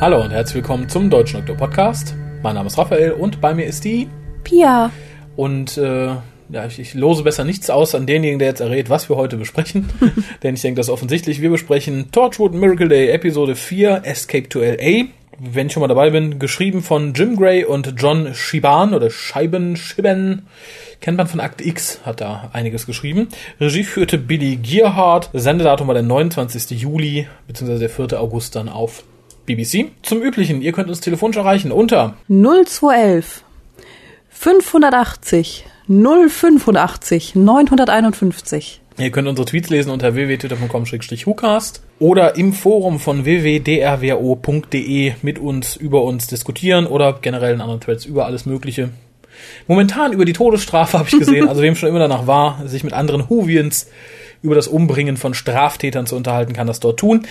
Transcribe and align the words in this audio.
Hallo 0.00 0.22
und 0.22 0.30
herzlich 0.30 0.54
willkommen 0.54 0.88
zum 0.88 1.10
Deutschen 1.10 1.44
Doktor 1.44 1.56
Podcast. 1.56 2.14
Mein 2.44 2.54
Name 2.54 2.68
ist 2.68 2.78
Raphael 2.78 3.10
und 3.12 3.40
bei 3.40 3.52
mir 3.52 3.66
ist 3.66 3.84
die 3.84 4.08
Pia. 4.44 4.92
Und 5.34 5.76
äh, 5.76 6.14
ja, 6.50 6.66
ich, 6.66 6.78
ich 6.78 6.94
lose 6.94 7.22
besser 7.22 7.44
nichts 7.44 7.70
aus 7.70 7.94
an 7.94 8.06
denjenigen, 8.06 8.38
der 8.38 8.48
jetzt 8.48 8.60
errät, 8.60 8.90
was 8.90 9.08
wir 9.08 9.16
heute 9.16 9.36
besprechen. 9.36 9.88
Denn 10.42 10.54
ich 10.54 10.62
denke, 10.62 10.78
das 10.78 10.86
ist 10.86 10.92
offensichtlich. 10.92 11.40
Wir 11.40 11.50
besprechen 11.50 12.10
Torchwood 12.10 12.54
Miracle 12.54 12.88
Day 12.88 13.10
Episode 13.10 13.54
4 13.54 14.02
Escape 14.04 14.48
to 14.48 14.60
LA. 14.60 15.06
Wenn 15.40 15.68
ich 15.68 15.72
schon 15.72 15.82
mal 15.82 15.88
dabei 15.88 16.10
bin, 16.10 16.40
geschrieben 16.40 16.82
von 16.82 17.14
Jim 17.14 17.36
Gray 17.36 17.64
und 17.64 17.94
John 17.96 18.34
Shiban 18.34 18.92
oder 18.92 19.08
Scheiben, 19.08 19.76
Schibben. 19.76 20.46
Kennt 21.00 21.16
man 21.16 21.28
von 21.28 21.38
Akt 21.38 21.64
X, 21.64 22.00
hat 22.04 22.20
da 22.20 22.50
einiges 22.52 22.86
geschrieben. 22.86 23.28
Regie 23.60 23.84
führte 23.84 24.18
Billy 24.18 24.56
Gearhart. 24.56 25.30
Sendedatum 25.32 25.86
war 25.86 25.94
der 25.94 26.02
29. 26.02 26.80
Juli, 26.80 27.28
beziehungsweise 27.46 27.80
der 27.80 27.90
4. 27.90 28.20
August 28.20 28.56
dann 28.56 28.68
auf 28.68 29.04
BBC. 29.46 29.92
Zum 30.02 30.22
Üblichen, 30.22 30.60
ihr 30.60 30.72
könnt 30.72 30.88
uns 30.88 31.00
telefonisch 31.00 31.36
erreichen 31.36 31.70
unter 31.70 32.16
0211 32.28 33.44
580 34.30 35.64
085 35.88 37.34
951. 37.34 38.80
Ihr 38.98 39.10
könnt 39.10 39.26
unsere 39.28 39.46
Tweets 39.46 39.70
lesen 39.70 39.90
unter 39.90 40.14
www.twitter.com-hucast 40.14 41.82
oder 41.98 42.36
im 42.36 42.52
Forum 42.52 42.98
von 42.98 43.24
www.drwo.de 43.24 45.12
mit 45.22 45.38
uns, 45.38 45.76
über 45.76 46.02
uns 46.02 46.26
diskutieren 46.26 46.86
oder 46.86 47.18
generell 47.22 47.54
in 47.54 47.60
anderen 47.60 47.80
Threads 47.80 48.04
über 48.04 48.26
alles 48.26 48.44
Mögliche. 48.44 48.90
Momentan 49.66 50.12
über 50.12 50.24
die 50.24 50.32
Todesstrafe 50.32 50.98
habe 50.98 51.08
ich 51.08 51.18
gesehen, 51.18 51.48
also 51.50 51.62
wem 51.62 51.74
schon 51.76 51.88
immer 51.88 52.00
danach 52.00 52.26
war, 52.26 52.66
sich 52.66 52.84
mit 52.84 52.92
anderen 52.92 53.28
Huvians 53.28 53.88
über 54.42 54.54
das 54.54 54.68
Umbringen 54.68 55.16
von 55.16 55.34
Straftätern 55.34 56.06
zu 56.06 56.16
unterhalten, 56.16 56.52
kann 56.52 56.66
das 56.66 56.80
dort 56.80 56.98
tun. 56.98 57.26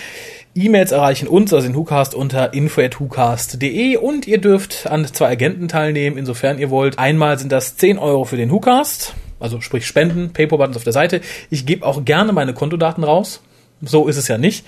E-Mails 0.54 0.92
erreichen 0.92 1.28
uns, 1.28 1.52
also 1.52 1.66
den 1.66 1.76
WhoCast 1.76 2.14
unter 2.14 2.52
info.whocast.de 2.52 3.96
und 3.96 4.26
ihr 4.26 4.38
dürft 4.38 4.86
an 4.86 5.04
zwei 5.06 5.28
Agenten 5.28 5.68
teilnehmen, 5.68 6.18
insofern 6.18 6.58
ihr 6.58 6.70
wollt. 6.70 6.98
Einmal 6.98 7.38
sind 7.38 7.52
das 7.52 7.76
10 7.76 7.98
Euro 7.98 8.24
für 8.24 8.36
den 8.36 8.50
WhoCast, 8.50 9.14
also 9.40 9.60
sprich 9.60 9.86
Spenden, 9.86 10.32
Paypal-Buttons 10.32 10.76
auf 10.76 10.84
der 10.84 10.92
Seite. 10.92 11.20
Ich 11.50 11.64
gebe 11.64 11.86
auch 11.86 12.04
gerne 12.04 12.32
meine 12.32 12.54
Kontodaten 12.54 13.04
raus. 13.04 13.42
So 13.80 14.08
ist 14.08 14.16
es 14.16 14.26
ja 14.26 14.38
nicht. 14.38 14.66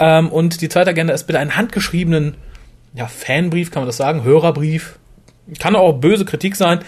Ähm, 0.00 0.28
und 0.28 0.60
die 0.60 0.68
zweite 0.68 0.90
Agenda 0.90 1.14
ist 1.14 1.26
bitte 1.28 1.38
einen 1.38 1.56
handgeschriebenen 1.56 2.34
ja, 2.94 3.06
Fanbrief, 3.06 3.70
kann 3.70 3.82
man 3.82 3.88
das 3.88 3.96
sagen, 3.96 4.24
Hörerbrief. 4.24 4.98
Kann 5.58 5.76
auch 5.76 5.92
böse 5.92 6.24
Kritik 6.24 6.56
sein, 6.56 6.80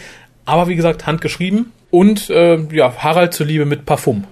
aber 0.44 0.68
wie 0.68 0.76
gesagt, 0.76 1.06
handgeschrieben. 1.06 1.72
Und 1.90 2.30
äh, 2.30 2.58
ja, 2.72 2.92
Harald 2.98 3.34
zuliebe 3.34 3.66
mit 3.66 3.86
Parfum. 3.86 4.24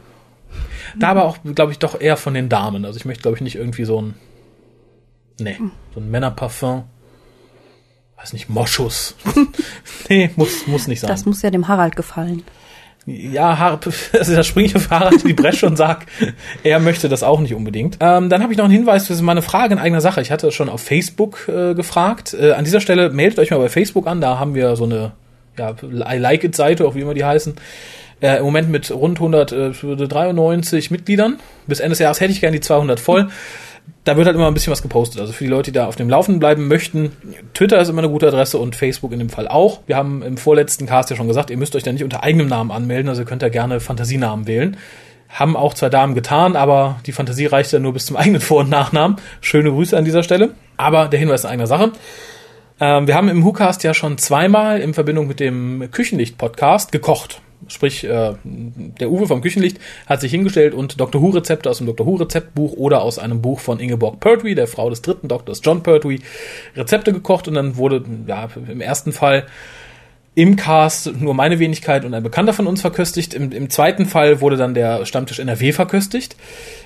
Da 0.99 1.09
aber 1.09 1.25
auch, 1.25 1.39
glaube 1.55 1.73
ich, 1.73 1.79
doch 1.79 2.01
eher 2.01 2.17
von 2.17 2.35
den 2.35 2.49
Damen. 2.49 2.85
Also 2.85 2.99
ich 2.99 3.05
möchte, 3.05 3.23
glaube 3.23 3.37
ich, 3.37 3.43
nicht 3.43 3.57
irgendwie 3.57 3.85
so 3.85 4.01
ein, 4.01 4.15
nee, 5.39 5.57
so 5.95 6.01
ein 6.01 6.11
Männerparfum. 6.11 6.85
Weiß 8.17 8.33
nicht, 8.35 8.51
Moschus. 8.51 9.15
nee, 10.09 10.31
muss, 10.37 10.67
muss 10.67 10.87
nicht 10.87 11.01
sein. 11.01 11.09
Das 11.09 11.25
muss 11.25 11.41
ja 11.43 11.51
dem 11.51 11.69
Harald 11.69 11.97
gefallen. 11.97 12.43
Ja, 13.07 13.59
Har 13.59 13.81
also 14.13 14.35
da 14.35 14.43
springe 14.43 14.67
ich 14.67 14.77
auf 14.77 14.91
Harald 14.91 15.23
in 15.23 15.29
die 15.29 15.35
Bresche 15.35 15.67
und 15.67 15.77
sag, 15.77 16.07
er 16.63 16.81
möchte 16.81 17.09
das 17.09 17.23
auch 17.23 17.41
nicht 17.41 17.55
unbedingt. 17.55 17.97
Ähm, 18.01 18.29
dann 18.29 18.43
habe 18.43 18.53
ich 18.53 18.59
noch 18.59 18.67
einen 18.67 18.75
Hinweis 18.75 19.07
für 19.07 19.15
meine 19.23 19.43
Frage 19.43 19.73
in 19.73 19.81
eigener 19.81 20.03
Sache. 20.03 20.21
Ich 20.21 20.31
hatte 20.31 20.53
schon 20.53 20.69
auf 20.69 20.83
Facebook 20.83 21.49
äh, 21.49 21.75
gefragt. 21.75 22.35
Äh, 22.35 22.53
an 22.53 22.65
dieser 22.65 22.81
Stelle 22.81 23.11
meldet 23.11 23.39
euch 23.39 23.51
mal 23.51 23.59
bei 23.59 23.71
Facebook 23.71 24.07
an. 24.07 24.21
Da 24.21 24.39
haben 24.39 24.55
wir 24.55 24.77
so 24.77 24.85
eine 24.85 25.13
ja, 25.59 25.75
I 25.83 26.19
like 26.19 26.45
it 26.45 26.55
Seite, 26.55 26.87
auch 26.87 26.95
wie 26.95 27.01
immer 27.01 27.15
die 27.15 27.25
heißen. 27.25 27.55
Äh, 28.21 28.39
Im 28.39 28.45
Moment 28.45 28.69
mit 28.71 28.91
rund 28.91 29.19
193 29.19 30.91
Mitgliedern. 30.91 31.39
Bis 31.67 31.81
Ende 31.81 31.91
des 31.91 32.01
Jahres 32.01 32.21
hätte 32.21 32.33
ich 32.33 32.41
gerne 32.41 32.57
die 32.59 32.61
200 32.61 33.01
voll. 33.01 33.29
Da 34.05 34.17
wird 34.17 34.27
halt 34.27 34.37
immer 34.37 34.47
ein 34.47 34.55
bisschen 34.55 34.71
was 34.71 34.83
gepostet. 34.83 35.21
Also 35.21 35.33
für 35.33 35.45
die 35.45 35.51
Leute, 35.51 35.73
die 35.73 35.79
da 35.79 35.87
auf 35.87 35.97
dem 35.97 36.09
Laufenden 36.09 36.39
bleiben 36.39 36.69
möchten, 36.69 37.13
Twitter 37.55 37.81
ist 37.81 37.89
immer 37.89 38.03
eine 38.03 38.11
gute 38.11 38.29
Adresse 38.29 38.59
und 38.59 38.77
Facebook 38.77 39.13
in 39.13 39.19
dem 39.19 39.31
Fall 39.31 39.49
auch. 39.49 39.81
Wir 39.87 39.97
haben 39.97 40.23
im 40.23 40.37
vorletzten 40.37 40.87
Cast 40.87 41.11
ja 41.11 41.17
schon 41.17 41.29
gesagt, 41.29 41.51
ihr 41.51 41.57
müsst 41.57 41.75
euch 41.77 41.83
da 41.83 41.93
nicht 41.93 42.05
unter 42.05 42.23
eigenem 42.23 42.49
Namen 42.49 42.71
anmelden, 42.71 43.09
also 43.09 43.23
ihr 43.23 43.27
könnt 43.27 43.43
da 43.43 43.49
gerne 43.49 43.81
Fantasienamen 43.81 44.47
wählen. 44.47 44.77
Haben 45.29 45.57
auch 45.57 45.75
zwei 45.75 45.89
Damen 45.89 46.15
getan, 46.15 46.57
aber 46.57 47.01
die 47.07 47.13
Fantasie 47.13 47.47
reicht 47.47 47.73
ja 47.73 47.79
nur 47.79 47.93
bis 47.93 48.07
zum 48.07 48.17
eigenen 48.19 48.41
Vor- 48.41 48.61
und 48.61 48.71
Nachnamen. 48.71 49.17
Schöne 49.41 49.71
Grüße 49.71 49.97
an 49.97 50.05
dieser 50.05 50.23
Stelle. 50.23 50.51
Aber 50.77 51.09
der 51.09 51.19
Hinweis 51.19 51.45
in 51.45 51.51
eigener 51.51 51.67
Sache. 51.67 51.93
Ähm, 52.81 53.07
wir 53.07 53.15
haben 53.15 53.29
im 53.29 53.45
WhoCast 53.45 53.85
ja 53.85 53.93
schon 53.93 54.19
zweimal 54.19 54.81
in 54.81 54.95
Verbindung 54.95 55.27
mit 55.27 55.41
dem 55.41 55.91
Küchenlicht-Podcast 55.91 56.93
gekocht. 56.93 57.43
Sprich, 57.69 58.05
äh, 58.05 58.35
der 58.45 59.11
Uwe 59.11 59.27
vom 59.27 59.43
Küchenlicht 59.43 59.79
hat 60.07 60.21
sich 60.21 60.31
hingestellt 60.31 60.75
und 60.75 61.01
Dr. 61.01 61.21
Who-Rezepte 61.23 61.69
aus 61.71 61.79
dem 61.79 61.87
Dr. 61.87 62.07
Who-Rezeptbuch 62.07 62.73
oder 62.73 63.03
aus 63.03 63.19
einem 63.19 63.43
Buch 63.43 63.61
von 63.61 63.81
Ingeborg 63.81 64.21
Pertwee, 64.21 64.55
der 64.55 64.67
Frau 64.67 64.91
des 64.91 65.03
dritten 65.03 65.29
Doktors 65.29 65.61
John 65.63 65.83
Pertwee, 65.83 66.21
Rezepte 66.77 67.13
gekocht 67.13 67.49
und 67.49 67.55
dann 67.55 67.77
wurde 67.77 68.05
ja 68.27 68.49
im 68.69 68.81
ersten 68.81 69.13
Fall 69.13 69.47
im 70.35 70.57
Cast 70.57 71.21
nur 71.21 71.35
meine 71.35 71.59
Wenigkeit 71.59 72.05
und 72.05 72.15
ein 72.15 72.23
Bekannter 72.23 72.53
von 72.53 72.67
uns 72.67 72.81
verköstigt. 72.81 73.35
Im, 73.35 73.51
Im, 73.53 73.69
zweiten 73.69 74.07
Fall 74.07 74.41
wurde 74.41 74.57
dann 74.57 74.75
der 74.75 75.05
Stammtisch 75.05 75.39
NRW 75.39 75.73
verköstigt, 75.73 76.37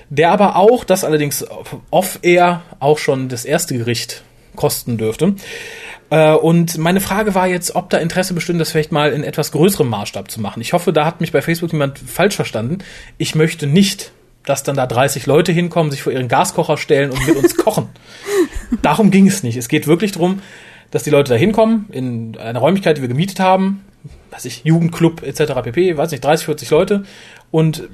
der 0.09 0.31
aber 0.31 0.55
auch, 0.55 0.83
das 0.83 1.03
allerdings 1.03 1.45
off-air, 1.91 2.63
auch 2.79 2.97
schon 2.97 3.29
das 3.29 3.45
erste 3.45 3.77
Gericht 3.77 4.23
kosten 4.55 4.97
dürfte. 4.97 5.35
Äh, 6.09 6.33
und 6.33 6.77
meine 6.77 7.01
Frage 7.01 7.35
war 7.35 7.47
jetzt, 7.47 7.75
ob 7.75 7.89
da 7.89 7.97
Interesse 7.97 8.33
bestünde, 8.33 8.59
das 8.59 8.71
vielleicht 8.71 8.91
mal 8.91 9.11
in 9.11 9.23
etwas 9.23 9.51
größerem 9.51 9.87
Maßstab 9.89 10.29
zu 10.29 10.41
machen. 10.41 10.61
Ich 10.61 10.73
hoffe, 10.73 10.93
da 10.93 11.05
hat 11.05 11.21
mich 11.21 11.31
bei 11.31 11.41
Facebook 11.41 11.71
jemand 11.71 11.99
falsch 11.99 12.35
verstanden. 12.35 12.79
Ich 13.17 13.35
möchte 13.35 13.67
nicht, 13.67 14.11
dass 14.45 14.63
dann 14.63 14.75
da 14.75 14.85
30 14.85 15.25
Leute 15.25 15.51
hinkommen, 15.51 15.91
sich 15.91 16.03
vor 16.03 16.13
ihren 16.13 16.27
Gaskocher 16.27 16.77
stellen 16.77 17.11
und 17.11 17.25
mit 17.25 17.35
uns 17.35 17.55
kochen. 17.57 17.89
Darum 18.81 19.11
ging 19.11 19.27
es 19.27 19.43
nicht. 19.43 19.57
Es 19.57 19.67
geht 19.67 19.87
wirklich 19.87 20.11
darum, 20.11 20.41
dass 20.91 21.03
die 21.03 21.09
Leute 21.09 21.33
da 21.33 21.35
hinkommen, 21.35 21.87
in 21.91 22.37
eine 22.37 22.59
Räumlichkeit, 22.59 22.97
die 22.97 23.01
wir 23.01 23.09
gemietet 23.09 23.39
haben, 23.39 23.83
weiß 24.31 24.45
ich, 24.45 24.63
Jugendclub 24.63 25.23
etc. 25.23 25.53
pp, 25.63 25.97
weiß 25.97 26.11
nicht, 26.11 26.23
30, 26.23 26.45
40 26.45 26.69
Leute 26.69 27.03
und 27.51 27.89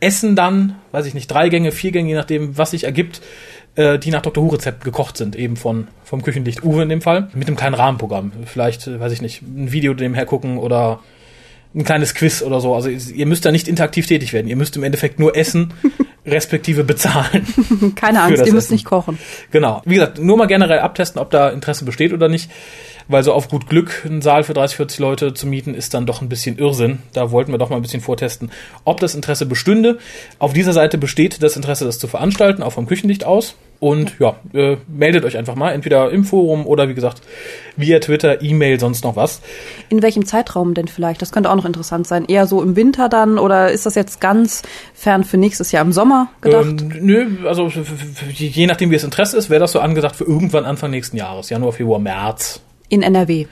essen 0.00 0.36
dann, 0.36 0.76
weiß 0.90 1.06
ich 1.06 1.14
nicht, 1.14 1.28
drei 1.28 1.48
Gänge, 1.48 1.72
vier 1.72 1.92
Gänge, 1.92 2.08
je 2.08 2.14
nachdem, 2.16 2.58
was 2.58 2.72
sich 2.72 2.84
ergibt, 2.84 3.22
äh, 3.74 3.98
die 3.98 4.10
nach 4.10 4.22
Dr. 4.22 4.44
Who-Rezept 4.44 4.84
gekocht 4.84 5.16
sind, 5.16 5.36
eben 5.36 5.56
von 5.56 5.88
vom 6.04 6.22
Küchenlicht 6.22 6.62
Uwe 6.62 6.82
in 6.82 6.88
dem 6.88 7.00
Fall, 7.00 7.28
mit 7.34 7.48
einem 7.48 7.56
kleinen 7.56 7.74
Rahmenprogramm. 7.74 8.32
Vielleicht, 8.44 8.86
äh, 8.86 9.00
weiß 9.00 9.12
ich 9.12 9.22
nicht, 9.22 9.42
ein 9.42 9.72
Video 9.72 9.94
nebenher 9.94 10.26
gucken 10.26 10.58
oder 10.58 11.00
ein 11.74 11.84
kleines 11.84 12.14
Quiz 12.14 12.42
oder 12.42 12.60
so. 12.60 12.74
Also 12.74 12.90
ihr 12.90 13.26
müsst 13.26 13.44
da 13.44 13.50
nicht 13.50 13.68
interaktiv 13.68 14.06
tätig 14.06 14.32
werden. 14.32 14.48
Ihr 14.48 14.56
müsst 14.56 14.76
im 14.76 14.82
Endeffekt 14.82 15.18
nur 15.18 15.36
essen, 15.36 15.72
respektive 16.24 16.84
bezahlen. 16.84 17.46
Keine 17.96 18.22
Angst, 18.22 18.46
ihr 18.46 18.52
müsst 18.52 18.66
Essen. 18.66 18.74
nicht 18.74 18.84
kochen. 18.84 19.18
Genau. 19.50 19.82
Wie 19.84 19.94
gesagt, 19.94 20.18
nur 20.18 20.36
mal 20.36 20.46
generell 20.46 20.78
abtesten, 20.78 21.20
ob 21.20 21.30
da 21.30 21.48
Interesse 21.48 21.84
besteht 21.84 22.12
oder 22.12 22.28
nicht. 22.28 22.50
Weil 23.08 23.24
so 23.24 23.32
auf 23.32 23.48
gut 23.48 23.68
Glück 23.68 24.04
einen 24.06 24.22
Saal 24.22 24.44
für 24.44 24.54
30, 24.54 24.76
40 24.76 24.98
Leute 25.00 25.34
zu 25.34 25.46
mieten, 25.48 25.74
ist 25.74 25.92
dann 25.92 26.06
doch 26.06 26.22
ein 26.22 26.28
bisschen 26.28 26.56
Irrsinn. 26.56 27.00
Da 27.12 27.32
wollten 27.32 27.50
wir 27.50 27.58
doch 27.58 27.68
mal 27.68 27.76
ein 27.76 27.82
bisschen 27.82 28.00
vortesten, 28.00 28.50
ob 28.84 29.00
das 29.00 29.16
Interesse 29.16 29.44
bestünde. 29.44 29.98
Auf 30.38 30.52
dieser 30.52 30.72
Seite 30.72 30.98
besteht 30.98 31.42
das 31.42 31.56
Interesse, 31.56 31.84
das 31.84 31.98
zu 31.98 32.06
veranstalten, 32.06 32.62
auch 32.62 32.72
vom 32.72 32.86
Küchenlicht 32.86 33.24
aus. 33.24 33.56
Und 33.82 34.14
ja, 34.20 34.36
äh, 34.54 34.76
meldet 34.86 35.24
euch 35.24 35.36
einfach 35.36 35.56
mal, 35.56 35.72
entweder 35.72 36.12
im 36.12 36.22
Forum 36.22 36.68
oder 36.68 36.88
wie 36.88 36.94
gesagt 36.94 37.20
via 37.76 37.98
Twitter, 37.98 38.40
E-Mail, 38.40 38.78
sonst 38.78 39.02
noch 39.02 39.16
was. 39.16 39.40
In 39.88 40.02
welchem 40.02 40.24
Zeitraum 40.24 40.72
denn 40.72 40.86
vielleicht? 40.86 41.20
Das 41.20 41.32
könnte 41.32 41.50
auch 41.50 41.56
noch 41.56 41.64
interessant 41.64 42.06
sein. 42.06 42.24
Eher 42.26 42.46
so 42.46 42.62
im 42.62 42.76
Winter 42.76 43.08
dann 43.08 43.40
oder 43.40 43.72
ist 43.72 43.84
das 43.84 43.96
jetzt 43.96 44.20
ganz 44.20 44.62
fern 44.94 45.24
für 45.24 45.36
nächstes 45.36 45.72
Jahr 45.72 45.84
im 45.84 45.90
Sommer 45.90 46.28
gedacht? 46.42 46.64
Ähm, 46.64 46.92
nö, 47.00 47.48
also 47.48 47.72
je 48.30 48.68
nachdem 48.68 48.90
wie 48.90 48.94
das 48.94 49.02
Interesse 49.02 49.36
ist, 49.36 49.50
wäre 49.50 49.58
das 49.58 49.72
so 49.72 49.80
angesagt 49.80 50.14
für 50.14 50.24
irgendwann 50.26 50.64
Anfang 50.64 50.92
nächsten 50.92 51.16
Jahres, 51.16 51.50
Januar, 51.50 51.72
Februar, 51.72 51.98
März. 51.98 52.60
In 52.88 53.02
NRW 53.02 53.46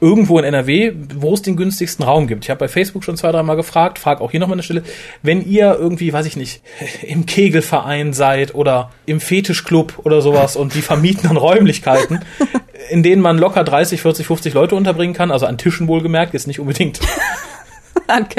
irgendwo 0.00 0.38
in 0.38 0.44
NRW, 0.44 0.92
wo 1.16 1.34
es 1.34 1.42
den 1.42 1.56
günstigsten 1.56 2.04
Raum 2.04 2.26
gibt. 2.26 2.44
Ich 2.44 2.50
habe 2.50 2.60
bei 2.60 2.68
Facebook 2.68 3.04
schon 3.04 3.16
zwei, 3.16 3.30
dreimal 3.32 3.56
gefragt, 3.56 3.98
frag 3.98 4.20
auch 4.20 4.30
hier 4.30 4.40
nochmal 4.40 4.56
eine 4.56 4.62
Stelle, 4.62 4.82
wenn 5.22 5.46
ihr 5.46 5.76
irgendwie, 5.78 6.12
weiß 6.12 6.26
ich 6.26 6.36
nicht, 6.36 6.62
im 7.02 7.26
Kegelverein 7.26 8.12
seid 8.12 8.54
oder 8.54 8.90
im 9.06 9.20
Fetischclub 9.20 10.00
oder 10.04 10.22
sowas 10.22 10.56
und 10.56 10.74
die 10.74 10.82
vermieten 10.82 11.22
dann 11.24 11.36
Räumlichkeiten, 11.36 12.20
in 12.90 13.02
denen 13.02 13.22
man 13.22 13.38
locker 13.38 13.64
30, 13.64 14.00
40, 14.00 14.26
50 14.26 14.54
Leute 14.54 14.74
unterbringen 14.74 15.14
kann, 15.14 15.30
also 15.30 15.46
an 15.46 15.58
Tischen 15.58 15.88
wohlgemerkt, 15.88 16.34
ist 16.34 16.46
nicht 16.46 16.60
unbedingt 16.60 17.00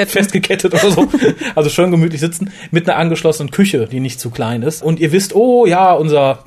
festgekettet 0.06 0.74
oder 0.74 0.90
so. 0.90 1.08
Also 1.54 1.70
schön 1.70 1.90
gemütlich 1.90 2.20
sitzen 2.20 2.50
mit 2.70 2.88
einer 2.88 2.98
angeschlossenen 2.98 3.50
Küche, 3.50 3.86
die 3.90 4.00
nicht 4.00 4.20
zu 4.20 4.30
klein 4.30 4.62
ist. 4.62 4.82
Und 4.82 5.00
ihr 5.00 5.12
wisst, 5.12 5.34
oh 5.34 5.64
ja, 5.64 5.92
unser 5.92 6.44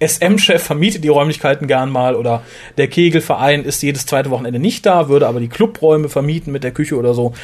SM-Chef 0.00 0.62
vermietet 0.62 1.04
die 1.04 1.08
Räumlichkeiten 1.08 1.66
gern 1.66 1.90
mal 1.90 2.14
oder 2.14 2.42
der 2.78 2.88
Kegelverein 2.88 3.64
ist 3.64 3.82
jedes 3.82 4.06
zweite 4.06 4.30
Wochenende 4.30 4.58
nicht 4.58 4.86
da, 4.86 5.08
würde 5.08 5.26
aber 5.26 5.40
die 5.40 5.48
Clubräume 5.48 6.08
vermieten 6.08 6.52
mit 6.52 6.64
der 6.64 6.72
Küche 6.72 6.96
oder 6.96 7.14
so. 7.14 7.34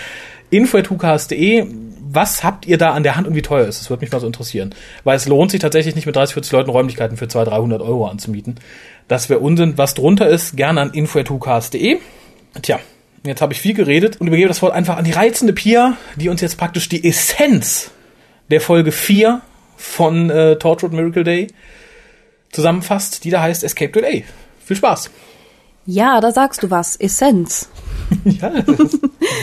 info.hukas.de 0.50 1.66
was 2.14 2.44
habt 2.44 2.66
ihr 2.66 2.76
da 2.76 2.92
an 2.92 3.02
der 3.02 3.16
Hand 3.16 3.26
und 3.26 3.34
wie 3.34 3.42
teuer 3.42 3.66
ist? 3.66 3.80
Das 3.80 3.90
würde 3.90 4.02
mich 4.02 4.12
mal 4.12 4.20
so 4.20 4.26
interessieren. 4.26 4.74
Weil 5.04 5.16
es 5.16 5.26
lohnt 5.26 5.50
sich 5.50 5.60
tatsächlich 5.60 5.94
nicht 5.94 6.06
mit 6.06 6.14
30, 6.14 6.34
40 6.34 6.52
Leuten 6.52 6.70
Räumlichkeiten 6.70 7.16
für 7.16 7.26
200, 7.26 7.54
300 7.54 7.82
Euro 7.82 8.06
anzumieten. 8.06 8.56
Das 9.08 9.30
wäre 9.30 9.40
Unsinn. 9.40 9.78
Was 9.78 9.94
drunter 9.94 10.28
ist, 10.28 10.56
gerne 10.56 10.80
an 10.82 10.90
info.hucast.de. 10.90 11.98
Tja, 12.60 12.80
jetzt 13.24 13.40
habe 13.40 13.54
ich 13.54 13.60
viel 13.60 13.74
geredet 13.74 14.20
und 14.20 14.26
übergebe 14.26 14.48
das 14.48 14.60
Wort 14.60 14.74
einfach 14.74 14.98
an 14.98 15.04
die 15.04 15.12
reizende 15.12 15.54
Pia, 15.54 15.96
die 16.16 16.28
uns 16.28 16.42
jetzt 16.42 16.58
praktisch 16.58 16.88
die 16.88 17.02
Essenz 17.02 17.90
der 18.50 18.60
Folge 18.60 18.92
4 18.92 19.40
von 19.76 20.28
äh, 20.28 20.56
Tortured 20.56 20.92
Miracle 20.92 21.24
Day 21.24 21.46
zusammenfasst, 22.52 23.24
die 23.24 23.30
da 23.30 23.42
heißt 23.42 23.64
Escape 23.64 23.90
Today. 23.90 24.24
Viel 24.64 24.76
Spaß. 24.76 25.10
Ja, 25.84 26.20
da 26.20 26.30
sagst 26.30 26.62
du 26.62 26.70
was. 26.70 26.96
Essenz. 26.96 27.68
ja, 28.24 28.52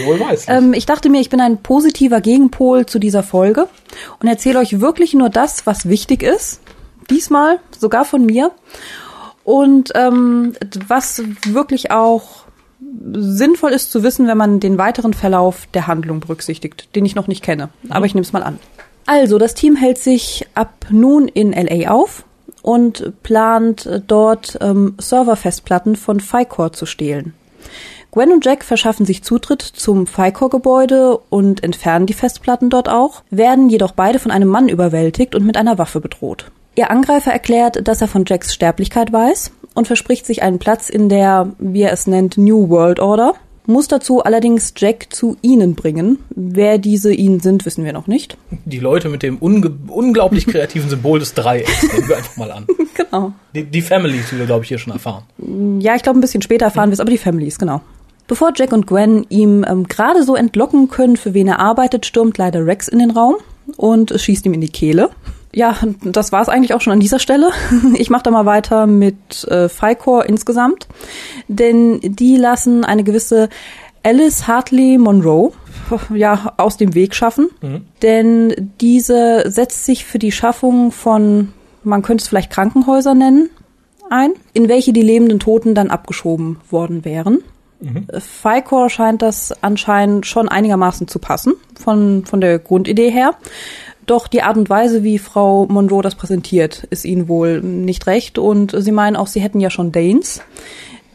wohlweislich. 0.05 0.47
Ähm, 0.47 0.73
ich 0.73 0.85
dachte 0.85 1.09
mir, 1.09 1.19
ich 1.19 1.29
bin 1.29 1.41
ein 1.41 1.61
positiver 1.61 2.21
Gegenpol 2.21 2.85
zu 2.85 2.99
dieser 2.99 3.23
Folge 3.23 3.67
und 4.21 4.27
erzähle 4.27 4.59
euch 4.59 4.79
wirklich 4.79 5.13
nur 5.13 5.29
das, 5.29 5.65
was 5.65 5.89
wichtig 5.89 6.23
ist. 6.23 6.61
Diesmal 7.09 7.59
sogar 7.77 8.05
von 8.05 8.25
mir. 8.25 8.51
Und 9.43 9.91
ähm, 9.95 10.53
was 10.87 11.23
wirklich 11.45 11.91
auch 11.91 12.43
sinnvoll 13.11 13.71
ist 13.71 13.91
zu 13.91 14.03
wissen, 14.03 14.27
wenn 14.27 14.37
man 14.37 14.59
den 14.59 14.77
weiteren 14.77 15.13
Verlauf 15.13 15.67
der 15.73 15.87
Handlung 15.87 16.19
berücksichtigt, 16.19 16.95
den 16.95 17.05
ich 17.05 17.15
noch 17.15 17.27
nicht 17.27 17.43
kenne. 17.43 17.69
Aber 17.89 18.05
ich 18.05 18.13
nehme 18.13 18.23
es 18.23 18.31
mal 18.31 18.43
an. 18.43 18.59
Also, 19.05 19.39
das 19.39 19.55
Team 19.55 19.75
hält 19.75 19.97
sich 19.97 20.45
ab 20.53 20.85
nun 20.91 21.27
in 21.27 21.51
LA 21.51 21.89
auf 21.89 22.23
und 22.61 23.13
plant 23.23 24.01
dort 24.07 24.57
ähm, 24.61 24.95
Serverfestplatten 24.99 25.95
von 25.95 26.19
FICOR 26.19 26.73
zu 26.73 26.85
stehlen. 26.85 27.33
Gwen 28.11 28.31
und 28.31 28.43
Jack 28.43 28.63
verschaffen 28.63 29.05
sich 29.05 29.23
Zutritt 29.23 29.61
zum 29.61 30.07
FICOR-Gebäude 30.07 31.19
und 31.29 31.63
entfernen 31.63 32.07
die 32.07 32.13
Festplatten 32.13 32.69
dort 32.69 32.89
auch, 32.89 33.21
werden 33.29 33.69
jedoch 33.69 33.91
beide 33.91 34.17
von 34.17 34.31
einem 34.31 34.47
Mann 34.47 34.67
überwältigt 34.67 35.35
und 35.35 35.45
mit 35.45 35.57
einer 35.57 35.77
Waffe 35.77 36.01
bedroht. 36.01 36.51
Ihr 36.75 36.89
Angreifer 36.89 37.31
erklärt, 37.31 37.87
dass 37.87 38.01
er 38.01 38.07
von 38.07 38.25
Jacks 38.25 38.53
Sterblichkeit 38.53 39.13
weiß 39.13 39.51
und 39.75 39.85
verspricht 39.85 40.25
sich 40.25 40.41
einen 40.41 40.59
Platz 40.59 40.89
in 40.89 41.09
der, 41.09 41.51
wie 41.59 41.83
er 41.83 41.91
es 41.91 42.07
nennt, 42.07 42.37
New 42.37 42.69
World 42.69 42.99
Order, 42.99 43.35
muss 43.69 43.87
dazu 43.87 44.23
allerdings 44.23 44.73
Jack 44.75 45.07
zu 45.11 45.37
ihnen 45.41 45.75
bringen. 45.75 46.17
Wer 46.31 46.77
diese 46.79 47.13
ihnen 47.13 47.39
sind, 47.39 47.65
wissen 47.65 47.85
wir 47.85 47.93
noch 47.93 48.07
nicht. 48.07 48.35
Die 48.65 48.79
Leute 48.79 49.09
mit 49.09 49.23
dem 49.23 49.37
unglaublich 49.37 50.47
kreativen 50.47 50.89
Symbol 50.89 51.19
des 51.19 51.33
Dreiecks, 51.35 51.83
nehmen 51.93 52.09
wir 52.09 52.17
einfach 52.17 52.35
mal 52.35 52.51
an. 52.51 52.67
Genau. 52.95 53.31
Die, 53.55 53.63
die 53.63 53.81
Families, 53.81 54.29
die 54.31 54.39
wir, 54.39 54.45
glaube 54.45 54.63
ich, 54.63 54.69
hier 54.69 54.79
schon 54.79 54.91
erfahren. 54.91 55.23
Ja, 55.79 55.95
ich 55.95 56.03
glaube, 56.03 56.19
ein 56.19 56.21
bisschen 56.21 56.41
später 56.41 56.65
erfahren 56.65 56.89
wir 56.89 56.93
es, 56.93 56.99
aber 56.99 57.11
die 57.11 57.17
Families, 57.17 57.57
genau. 57.59 57.81
Bevor 58.27 58.51
Jack 58.55 58.73
und 58.73 58.85
Gwen 58.87 59.25
ihm 59.29 59.65
ähm, 59.67 59.87
gerade 59.87 60.23
so 60.23 60.35
entlocken 60.35 60.89
können, 60.89 61.17
für 61.17 61.33
wen 61.33 61.47
er 61.47 61.59
arbeitet, 61.59 62.05
stürmt 62.05 62.37
leider 62.37 62.65
Rex 62.65 62.87
in 62.87 62.99
den 62.99 63.11
Raum 63.11 63.35
und 63.77 64.13
schießt 64.15 64.45
ihm 64.45 64.53
in 64.53 64.61
die 64.61 64.69
Kehle. 64.69 65.09
Ja, 65.51 65.77
das 66.03 66.31
war 66.31 66.41
es 66.41 66.49
eigentlich 66.49 66.73
auch 66.73 66.81
schon 66.81 66.93
an 66.93 66.99
dieser 66.99 67.19
Stelle. 67.19 67.49
Ich 67.95 68.09
mache 68.09 68.23
da 68.23 68.31
mal 68.31 68.45
weiter 68.45 68.87
mit 68.87 69.43
äh, 69.45 69.67
FICOR 69.67 70.25
insgesamt, 70.25 70.87
denn 71.47 71.99
die 72.01 72.37
lassen 72.37 72.85
eine 72.85 73.03
gewisse 73.03 73.49
Alice 74.03 74.47
Hartley 74.47 74.97
Monroe 74.97 75.51
ja 76.13 76.53
aus 76.57 76.77
dem 76.77 76.93
Weg 76.93 77.15
schaffen, 77.15 77.49
mhm. 77.61 77.85
denn 78.01 78.71
diese 78.79 79.43
setzt 79.47 79.85
sich 79.85 80.05
für 80.05 80.19
die 80.19 80.31
Schaffung 80.31 80.91
von, 80.91 81.53
man 81.83 82.01
könnte 82.01 82.21
es 82.21 82.27
vielleicht 82.27 82.51
Krankenhäuser 82.51 83.15
nennen, 83.15 83.49
ein, 84.09 84.31
in 84.53 84.69
welche 84.69 84.93
die 84.93 85.01
lebenden 85.01 85.39
Toten 85.39 85.75
dann 85.75 85.89
abgeschoben 85.89 86.57
worden 86.69 87.05
wären. 87.05 87.39
Mhm. 87.79 88.07
FICOR 88.19 88.89
scheint 88.89 89.21
das 89.21 89.53
anscheinend 89.61 90.25
schon 90.25 90.49
einigermaßen 90.49 91.07
zu 91.07 91.19
passen, 91.19 91.53
von, 91.79 92.25
von 92.25 92.41
der 92.41 92.59
Grundidee 92.59 93.09
her. 93.09 93.35
Doch 94.09 94.27
die 94.27 94.41
Art 94.41 94.57
und 94.57 94.71
Weise, 94.71 95.03
wie 95.03 95.19
Frau 95.19 95.67
Monroe 95.67 96.01
das 96.01 96.15
präsentiert, 96.15 96.85
ist 96.89 97.05
ihnen 97.05 97.27
wohl 97.27 97.61
nicht 97.61 98.07
recht. 98.07 98.39
Und 98.39 98.73
sie 98.75 98.91
meinen 98.91 99.15
auch, 99.15 99.27
sie 99.27 99.39
hätten 99.39 99.59
ja 99.59 99.69
schon 99.69 99.91
Danes, 99.91 100.41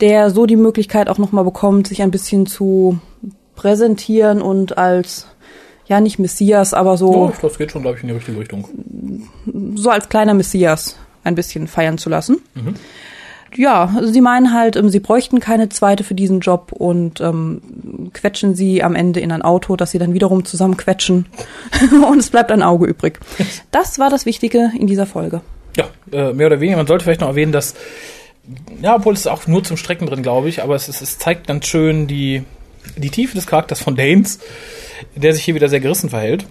der 0.00 0.30
so 0.30 0.46
die 0.46 0.54
Möglichkeit 0.54 1.08
auch 1.08 1.18
nochmal 1.18 1.42
bekommt, 1.42 1.88
sich 1.88 2.02
ein 2.02 2.12
bisschen 2.12 2.46
zu 2.46 3.00
präsentieren 3.56 4.40
und 4.40 4.78
als, 4.78 5.26
ja, 5.86 6.00
nicht 6.00 6.20
Messias, 6.20 6.72
aber 6.72 6.96
so. 6.96 7.10
Oh, 7.10 7.32
das 7.42 7.58
geht 7.58 7.72
schon, 7.72 7.82
glaube 7.82 7.96
ich, 7.96 8.04
in 8.04 8.10
die 8.10 8.14
richtige 8.14 8.38
Richtung. 8.38 8.68
So 9.74 9.90
als 9.90 10.08
kleiner 10.08 10.34
Messias 10.34 10.96
ein 11.24 11.34
bisschen 11.34 11.66
feiern 11.66 11.98
zu 11.98 12.10
lassen. 12.10 12.42
Mhm 12.54 12.76
ja, 13.56 13.94
sie 14.02 14.20
meinen 14.20 14.52
halt, 14.52 14.76
ähm, 14.76 14.88
sie 14.88 15.00
bräuchten 15.00 15.40
keine 15.40 15.68
zweite 15.68 16.04
für 16.04 16.14
diesen 16.14 16.40
Job 16.40 16.72
und 16.72 17.20
ähm, 17.20 18.10
quetschen 18.12 18.54
sie 18.54 18.82
am 18.82 18.94
Ende 18.94 19.20
in 19.20 19.32
ein 19.32 19.42
Auto, 19.42 19.76
das 19.76 19.90
sie 19.90 19.98
dann 19.98 20.14
wiederum 20.14 20.44
zusammenquetschen 20.44 21.26
und 22.08 22.18
es 22.18 22.30
bleibt 22.30 22.50
ein 22.50 22.62
Auge 22.62 22.86
übrig. 22.86 23.18
Das 23.70 23.98
war 23.98 24.10
das 24.10 24.26
Wichtige 24.26 24.70
in 24.78 24.86
dieser 24.86 25.06
Folge. 25.06 25.40
Ja, 25.76 25.86
äh, 26.12 26.32
mehr 26.32 26.46
oder 26.48 26.60
weniger. 26.60 26.76
Man 26.76 26.86
sollte 26.86 27.04
vielleicht 27.04 27.20
noch 27.20 27.28
erwähnen, 27.28 27.52
dass, 27.52 27.74
ja, 28.80 28.96
obwohl 28.96 29.14
es 29.14 29.26
auch 29.26 29.46
nur 29.46 29.64
zum 29.64 29.76
Strecken 29.76 30.06
drin, 30.06 30.22
glaube 30.22 30.48
ich, 30.48 30.62
aber 30.62 30.74
es, 30.74 30.88
es, 30.88 31.00
es 31.00 31.18
zeigt 31.18 31.46
ganz 31.46 31.66
schön 31.66 32.06
die, 32.06 32.44
die 32.96 33.10
Tiefe 33.10 33.34
des 33.34 33.46
Charakters 33.46 33.80
von 33.80 33.96
Danes, 33.96 34.38
der 35.16 35.32
sich 35.32 35.44
hier 35.44 35.54
wieder 35.54 35.68
sehr 35.68 35.80
gerissen 35.80 36.10
verhält 36.10 36.46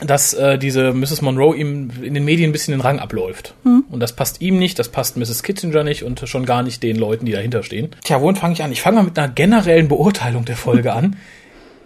dass 0.00 0.32
äh, 0.34 0.58
diese 0.58 0.92
Mrs. 0.92 1.22
Monroe 1.22 1.56
ihm 1.56 1.90
in 2.02 2.14
den 2.14 2.24
Medien 2.24 2.50
ein 2.50 2.52
bisschen 2.52 2.72
den 2.72 2.80
Rang 2.80 2.98
abläuft. 3.00 3.54
Mhm. 3.64 3.84
Und 3.90 4.00
das 4.00 4.14
passt 4.14 4.40
ihm 4.40 4.58
nicht, 4.58 4.78
das 4.78 4.88
passt 4.90 5.16
Mrs. 5.16 5.42
Kitzinger 5.42 5.84
nicht 5.84 6.04
und 6.04 6.20
schon 6.28 6.46
gar 6.46 6.62
nicht 6.62 6.82
den 6.82 6.96
Leuten, 6.96 7.26
die 7.26 7.32
dahinter 7.32 7.62
stehen. 7.62 7.90
Tja, 8.04 8.20
womit 8.20 8.38
fange 8.38 8.54
ich 8.54 8.62
an? 8.62 8.72
Ich 8.72 8.82
fange 8.82 8.96
mal 8.96 9.02
mit 9.04 9.18
einer 9.18 9.28
generellen 9.28 9.88
Beurteilung 9.88 10.44
der 10.44 10.56
Folge 10.56 10.92
an. 10.92 11.16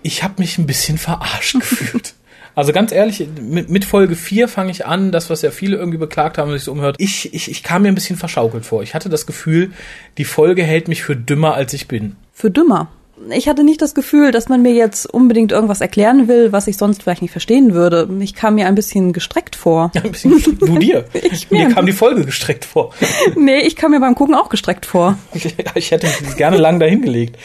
Ich 0.05 0.25
habe 0.25 0.35
mich 0.39 0.59
ein 0.59 0.67
bisschen 0.67 0.99
verarscht 0.99 1.61
gefühlt. 1.61 2.15
Also 2.55 2.73
ganz 2.73 2.93
ehrlich, 2.93 3.27
mit, 3.41 3.71
mit 3.71 3.85
Folge 3.85 4.15
4 4.17 4.49
fange 4.49 4.71
ich 4.71 4.85
an, 4.85 5.13
das, 5.13 5.31
was 5.31 5.43
ja 5.43 5.51
viele 5.51 5.77
irgendwie 5.77 5.99
beklagt 5.99 6.39
haben, 6.39 6.51
wenn 6.51 6.59
sich 6.59 6.65
so 6.65 6.73
umhört. 6.73 6.97
Ich, 6.99 7.33
ich, 7.33 7.51
ich 7.51 7.63
kam 7.63 7.83
mir 7.83 7.89
ein 7.89 7.95
bisschen 7.95 8.17
verschaukelt 8.17 8.67
vor. 8.67 8.83
Ich 8.83 8.95
hatte 8.95 9.09
das 9.09 9.27
Gefühl, 9.27 9.71
die 10.19 10.25
Folge 10.25 10.63
hält 10.63 10.89
mich 10.89 11.03
für 11.03 11.17
dümmer, 11.17 11.55
als 11.55 11.73
ich 11.73 11.89
bin. 11.89 12.17
Für 12.33 12.51
dümmer? 12.51 12.91
Ich 13.31 13.49
hatte 13.49 13.63
nicht 13.63 13.83
das 13.83 13.95
Gefühl, 13.95 14.31
dass 14.31 14.49
man 14.49 14.63
mir 14.63 14.73
jetzt 14.73 15.07
unbedingt 15.07 15.53
irgendwas 15.53 15.81
erklären 15.81 16.29
will, 16.29 16.53
was 16.53 16.67
ich 16.67 16.77
sonst 16.77 17.03
vielleicht 17.03 17.23
nicht 17.23 17.31
verstehen 17.31 17.75
würde. 17.75 18.09
Ich 18.21 18.35
kam 18.35 18.55
mir 18.55 18.67
ein 18.67 18.75
bisschen 18.75 19.13
gestreckt 19.13 19.55
vor. 19.55 19.91
Ja, 19.95 20.03
ein 20.03 20.13
bisschen 20.13 20.33
gestreckt. 20.33 20.63
Du 20.63 20.79
dir. 20.79 21.05
ich, 21.13 21.51
mir 21.51 21.69
kam 21.69 21.87
die 21.87 21.93
Folge 21.93 22.25
gestreckt 22.25 22.65
vor. 22.65 22.93
nee, 23.37 23.61
ich 23.61 23.77
kam 23.77 23.91
mir 23.91 24.01
beim 24.01 24.15
Gucken 24.15 24.35
auch 24.35 24.49
gestreckt 24.49 24.87
vor. 24.87 25.19
ich 25.35 25.91
hätte 25.91 26.07
mich 26.07 26.37
gerne 26.37 26.57
lang 26.57 26.81
dahingelegt. 26.81 27.37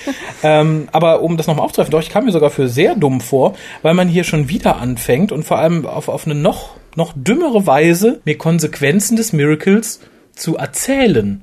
ähm, 0.42 0.88
aber 0.92 1.22
um 1.22 1.38
das 1.38 1.48
nochmal 1.48 1.66
aufzugreifen, 1.66 1.92
doch, 1.92 2.02
ich 2.02 2.10
kam 2.10 2.26
mir 2.26 2.32
sogar 2.32 2.50
für 2.50 2.70
sehr 2.70 2.96
dumm 2.96 3.22
vor, 3.22 3.54
weil 3.82 3.94
man 3.94 4.08
hier 4.08 4.24
schon 4.24 4.50
wieder 4.50 4.78
anfängt 4.78 5.32
und 5.32 5.44
vor 5.44 5.60
allem 5.60 5.86
auf, 5.86 6.08
auf 6.08 6.26
eine 6.26 6.36
noch, 6.36 6.72
noch 6.96 7.14
dümmere 7.16 7.68
Weise 7.68 8.22
mir 8.26 8.38
Konsequenzen 8.38 9.18
des 9.18 9.34
Miracles 9.34 10.00
zu 10.34 10.58
erzählen. 10.58 11.42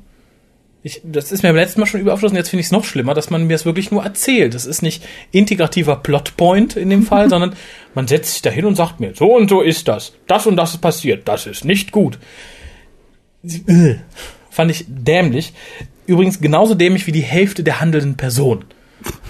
Ich, 0.87 1.01
das 1.03 1.33
ist 1.33 1.43
mir 1.43 1.49
beim 1.49 1.57
letzten 1.57 1.81
Mal 1.81 1.87
schon 1.87 2.03
überaufschlossen, 2.03 2.37
jetzt 2.37 2.51
finde 2.51 2.61
ich 2.61 2.67
es 2.67 2.71
noch 2.71 2.85
schlimmer, 2.85 3.15
dass 3.15 3.31
man 3.31 3.47
mir 3.47 3.55
es 3.55 3.65
wirklich 3.65 3.91
nur 3.91 4.05
erzählt. 4.05 4.53
Das 4.53 4.67
ist 4.67 4.83
nicht 4.83 5.03
integrativer 5.31 5.97
Plotpoint 5.97 6.77
in 6.77 6.91
dem 6.91 7.05
Fall, 7.05 7.31
sondern 7.31 7.57
man 7.95 8.07
setzt 8.07 8.35
sich 8.35 8.43
dahin 8.43 8.67
und 8.67 8.75
sagt 8.77 9.01
mir, 9.01 9.15
so 9.15 9.35
und 9.35 9.49
so 9.49 9.63
ist 9.63 9.89
das. 9.89 10.13
Das 10.27 10.47
und 10.47 10.57
das 10.57 10.75
ist 10.75 10.83
passiert. 10.83 11.27
Das 11.27 11.47
ist 11.47 11.65
nicht 11.65 11.91
gut. 11.91 12.19
Äh, 13.43 13.95
fand 14.51 14.71
ich 14.71 14.85
dämlich. 14.87 15.55
Übrigens 16.07 16.43
genauso 16.43 16.75
dämlich 16.75 17.07
wie 17.07 17.13
die 17.13 17.23
Hälfte 17.23 17.65
der 17.65 17.81
handelnden 17.81 18.19
Person. 18.19 18.67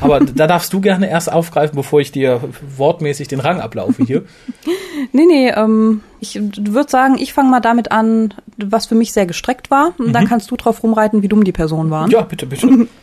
Aber 0.00 0.20
da 0.20 0.46
darfst 0.46 0.72
du 0.72 0.80
gerne 0.80 1.08
erst 1.08 1.32
aufgreifen, 1.32 1.76
bevor 1.76 2.00
ich 2.00 2.12
dir 2.12 2.40
wortmäßig 2.76 3.28
den 3.28 3.40
Rang 3.40 3.60
ablaufe 3.60 4.04
hier. 4.04 4.24
nee, 5.12 5.24
nee, 5.26 5.50
ähm, 5.50 6.02
ich 6.20 6.40
würde 6.40 6.90
sagen, 6.90 7.16
ich 7.18 7.32
fange 7.32 7.50
mal 7.50 7.60
damit 7.60 7.92
an, 7.92 8.34
was 8.56 8.86
für 8.86 8.94
mich 8.94 9.12
sehr 9.12 9.26
gestreckt 9.26 9.70
war. 9.70 9.92
Und 9.98 10.08
mhm. 10.08 10.12
dann 10.12 10.28
kannst 10.28 10.50
du 10.50 10.56
drauf 10.56 10.82
rumreiten, 10.82 11.22
wie 11.22 11.28
dumm 11.28 11.44
die 11.44 11.52
Personen 11.52 11.90
waren. 11.90 12.10
Ja, 12.10 12.22
bitte, 12.22 12.46
bitte. 12.46 12.88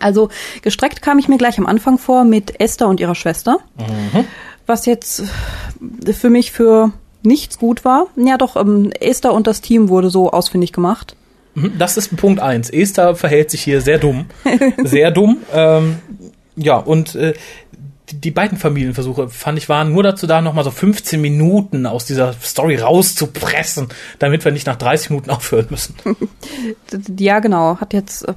Also 0.00 0.28
gestreckt 0.62 1.00
kam 1.02 1.18
ich 1.18 1.28
mir 1.28 1.38
gleich 1.38 1.58
am 1.58 1.66
Anfang 1.66 1.98
vor 1.98 2.22
mit 2.24 2.60
Esther 2.60 2.88
und 2.88 3.00
ihrer 3.00 3.14
Schwester. 3.14 3.58
Mhm. 3.78 4.26
Was 4.66 4.84
jetzt 4.84 5.24
für 6.12 6.30
mich 6.30 6.52
für 6.52 6.92
nichts 7.22 7.58
gut 7.58 7.84
war. 7.84 8.06
Ja, 8.14 8.36
doch, 8.36 8.56
ähm, 8.56 8.92
Esther 9.00 9.32
und 9.32 9.46
das 9.46 9.60
Team 9.60 9.88
wurde 9.88 10.10
so 10.10 10.30
ausfindig 10.30 10.72
gemacht. 10.72 11.16
Das 11.78 11.96
ist 11.96 12.16
Punkt 12.16 12.40
eins. 12.40 12.70
Esther 12.70 13.14
verhält 13.14 13.50
sich 13.50 13.62
hier 13.62 13.80
sehr 13.80 13.98
dumm. 13.98 14.26
sehr 14.84 15.10
dumm. 15.10 15.38
Ähm, 15.52 15.96
ja, 16.56 16.76
und 16.76 17.14
äh, 17.14 17.34
die, 18.10 18.20
die 18.20 18.30
beiden 18.30 18.58
Familienversuche, 18.58 19.28
fand 19.28 19.58
ich, 19.58 19.68
waren 19.68 19.92
nur 19.92 20.02
dazu 20.02 20.26
da, 20.26 20.40
nochmal 20.40 20.64
so 20.64 20.70
15 20.70 21.20
Minuten 21.20 21.86
aus 21.86 22.06
dieser 22.06 22.32
Story 22.32 22.76
rauszupressen, 22.76 23.88
damit 24.18 24.44
wir 24.44 24.52
nicht 24.52 24.66
nach 24.66 24.76
30 24.76 25.10
Minuten 25.10 25.30
aufhören 25.30 25.66
müssen. 25.70 25.94
Ja, 27.18 27.40
genau. 27.40 27.78
Hat 27.80 27.92
jetzt, 27.92 28.26
äh, 28.26 28.34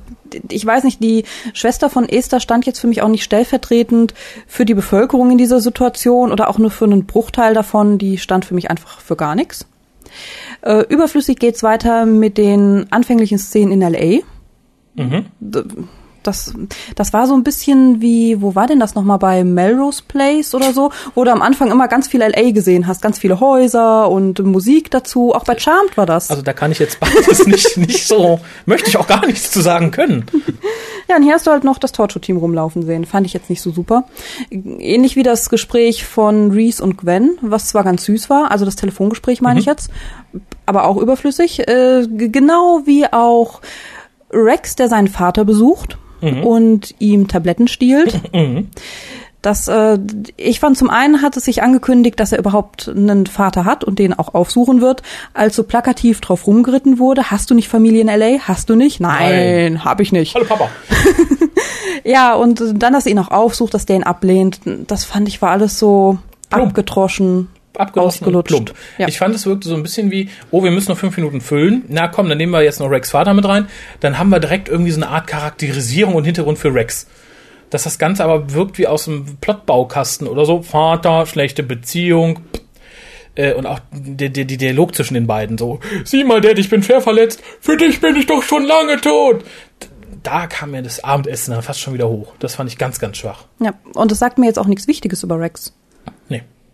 ich 0.49 0.65
weiß 0.65 0.83
nicht, 0.83 1.01
die 1.01 1.23
Schwester 1.53 1.89
von 1.89 2.07
Esther 2.07 2.39
stand 2.39 2.65
jetzt 2.65 2.79
für 2.79 2.87
mich 2.87 3.01
auch 3.01 3.07
nicht 3.07 3.23
stellvertretend 3.23 4.13
für 4.47 4.65
die 4.65 4.73
Bevölkerung 4.73 5.31
in 5.31 5.37
dieser 5.37 5.61
Situation 5.61 6.31
oder 6.31 6.49
auch 6.49 6.57
nur 6.57 6.71
für 6.71 6.85
einen 6.85 7.05
Bruchteil 7.05 7.53
davon. 7.53 7.97
Die 7.97 8.17
stand 8.17 8.45
für 8.45 8.53
mich 8.53 8.69
einfach 8.69 8.99
für 8.99 9.15
gar 9.15 9.35
nichts. 9.35 9.65
Äh, 10.61 10.85
überflüssig 10.89 11.39
geht's 11.39 11.63
weiter 11.63 12.05
mit 12.05 12.37
den 12.37 12.87
anfänglichen 12.91 13.37
Szenen 13.37 13.71
in 13.73 13.81
L.A. 13.81 14.23
Mhm. 14.95 15.25
Das, 16.23 16.53
das 16.95 17.13
war 17.13 17.27
so 17.27 17.33
ein 17.33 17.43
bisschen 17.43 18.01
wie, 18.01 18.41
wo 18.41 18.55
war 18.55 18.67
denn 18.67 18.79
das 18.79 18.95
nochmal 18.95 19.17
bei 19.17 19.43
Melrose 19.43 20.03
Place 20.07 20.53
oder 20.53 20.73
so, 20.73 20.91
wo 21.15 21.23
du 21.23 21.31
am 21.31 21.41
Anfang 21.41 21.71
immer 21.71 21.87
ganz 21.87 22.07
viel 22.07 22.21
LA 22.21 22.51
gesehen 22.51 22.87
hast, 22.87 23.01
ganz 23.01 23.19
viele 23.19 23.39
Häuser 23.39 24.09
und 24.09 24.39
Musik 24.39 24.91
dazu. 24.91 25.33
Auch 25.33 25.43
bei 25.43 25.57
Charmed 25.57 25.97
war 25.97 26.05
das. 26.05 26.29
Also 26.29 26.41
da 26.41 26.53
kann 26.53 26.71
ich 26.71 26.79
jetzt 26.79 26.99
beides 26.99 27.45
nicht, 27.47 27.77
nicht 27.77 28.07
so, 28.07 28.39
möchte 28.65 28.89
ich 28.89 28.97
auch 28.97 29.07
gar 29.07 29.25
nichts 29.25 29.51
zu 29.51 29.61
sagen 29.61 29.91
können. 29.91 30.25
Ja, 31.09 31.17
und 31.17 31.23
hier 31.23 31.33
hast 31.33 31.45
du 31.45 31.51
halt 31.51 31.65
noch 31.65 31.77
das 31.77 31.91
Torture-Team 31.91 32.37
rumlaufen 32.37 32.83
sehen. 32.83 33.03
Fand 33.03 33.25
ich 33.25 33.33
jetzt 33.33 33.49
nicht 33.49 33.61
so 33.61 33.71
super. 33.71 34.05
Ähnlich 34.49 35.17
wie 35.17 35.23
das 35.23 35.49
Gespräch 35.49 36.05
von 36.05 36.51
Reese 36.51 36.81
und 36.81 36.97
Gwen, 36.97 37.37
was 37.41 37.67
zwar 37.67 37.83
ganz 37.83 38.05
süß 38.05 38.29
war, 38.29 38.49
also 38.49 38.63
das 38.63 38.77
Telefongespräch 38.77 39.41
meine 39.41 39.55
mhm. 39.55 39.59
ich 39.59 39.65
jetzt, 39.65 39.89
aber 40.65 40.85
auch 40.85 40.95
überflüssig. 40.95 41.67
Äh, 41.67 42.07
genau 42.07 42.83
wie 42.85 43.11
auch 43.11 43.59
Rex, 44.31 44.75
der 44.75 44.87
seinen 44.87 45.09
Vater 45.09 45.43
besucht 45.43 45.97
mhm. 46.21 46.43
und 46.43 46.95
ihm 46.99 47.27
Tabletten 47.27 47.67
stiehlt. 47.67 48.19
Mhm. 48.33 48.69
Das, 49.41 49.67
äh, 49.67 49.97
ich 50.37 50.59
fand 50.59 50.77
zum 50.77 50.89
einen 50.89 51.23
hat 51.23 51.35
es 51.35 51.45
sich 51.45 51.63
angekündigt, 51.63 52.19
dass 52.19 52.31
er 52.31 52.37
überhaupt 52.37 52.87
einen 52.87 53.25
Vater 53.25 53.65
hat 53.65 53.83
und 53.83 53.97
den 53.97 54.17
auch 54.17 54.35
aufsuchen 54.35 54.81
wird, 54.81 55.01
als 55.33 55.55
so 55.55 55.63
plakativ 55.63 56.21
drauf 56.21 56.45
rumgeritten 56.45 56.99
wurde. 56.99 57.31
Hast 57.31 57.49
du 57.49 57.55
nicht 57.55 57.67
Familie 57.67 58.01
in 58.01 58.07
LA? 58.07 58.39
Hast 58.47 58.69
du 58.69 58.75
nicht? 58.75 58.99
Nein, 58.99 59.73
Nein. 59.73 59.85
hab 59.85 59.99
ich 59.99 60.11
nicht. 60.11 60.35
Hallo 60.35 60.45
Papa. 60.45 60.69
ja, 62.03 62.35
und 62.35 62.61
dann, 62.75 62.93
dass 62.93 63.07
er 63.07 63.13
ihn 63.13 63.19
auch 63.19 63.31
aufsucht, 63.31 63.73
dass 63.73 63.87
der 63.87 63.95
ihn 63.95 64.03
ablehnt, 64.03 64.59
das 64.65 65.05
fand 65.05 65.27
ich 65.27 65.41
war 65.41 65.49
alles 65.49 65.79
so 65.79 66.19
Plump. 67.73 67.87
abgetroschen. 67.87 68.27
Abgelutscht. 68.27 68.73
Ja. 68.97 69.07
Ich 69.07 69.17
fand, 69.17 69.35
es 69.35 69.45
wirkte 69.45 69.69
so 69.69 69.75
ein 69.75 69.83
bisschen 69.83 70.11
wie, 70.11 70.29
oh, 70.51 70.63
wir 70.63 70.71
müssen 70.71 70.91
noch 70.91 70.97
fünf 70.97 71.15
Minuten 71.17 71.41
füllen. 71.41 71.83
Na 71.87 72.07
komm, 72.07 72.29
dann 72.29 72.37
nehmen 72.37 72.51
wir 72.51 72.63
jetzt 72.63 72.79
noch 72.79 72.89
Rex 72.89 73.11
Vater 73.11 73.33
mit 73.33 73.45
rein. 73.45 73.67
Dann 73.99 74.17
haben 74.17 74.29
wir 74.29 74.39
direkt 74.39 74.69
irgendwie 74.69 74.91
so 74.91 75.01
eine 75.01 75.09
Art 75.09 75.27
Charakterisierung 75.27 76.15
und 76.15 76.25
Hintergrund 76.25 76.57
für 76.57 76.73
Rex. 76.73 77.07
Dass 77.69 77.83
das 77.83 77.97
Ganze 77.97 78.23
aber 78.23 78.53
wirkt 78.53 78.77
wie 78.77 78.87
aus 78.87 79.07
einem 79.07 79.37
Plotbaukasten 79.39 80.27
oder 80.27 80.45
so. 80.45 80.61
Vater, 80.61 81.25
schlechte 81.25 81.63
Beziehung. 81.63 82.41
Äh, 83.35 83.53
und 83.53 83.65
auch 83.65 83.79
der, 83.91 84.29
der, 84.29 84.43
der 84.43 84.57
Dialog 84.57 84.93
zwischen 84.93 85.13
den 85.13 85.27
beiden 85.27 85.57
so. 85.57 85.79
Sieh 86.03 86.25
mal, 86.25 86.41
Dad, 86.41 86.59
ich 86.59 86.69
bin 86.69 86.83
schwer 86.83 87.01
verletzt. 87.01 87.41
Für 87.61 87.77
dich 87.77 88.01
bin 88.01 88.15
ich 88.17 88.25
doch 88.25 88.43
schon 88.43 88.65
lange 88.65 88.99
tot 88.99 89.43
da 90.23 90.47
kam 90.47 90.71
mir 90.71 90.81
das 90.83 91.03
Abendessen 91.03 91.53
dann 91.53 91.63
fast 91.63 91.79
schon 91.79 91.93
wieder 91.93 92.07
hoch. 92.07 92.33
Das 92.39 92.55
fand 92.55 92.69
ich 92.69 92.77
ganz, 92.77 92.99
ganz 92.99 93.17
schwach. 93.17 93.45
Ja, 93.59 93.73
und 93.93 94.11
das 94.11 94.19
sagt 94.19 94.37
mir 94.37 94.45
jetzt 94.45 94.59
auch 94.59 94.67
nichts 94.67 94.87
Wichtiges 94.87 95.23
über 95.23 95.39
Rex. 95.39 95.73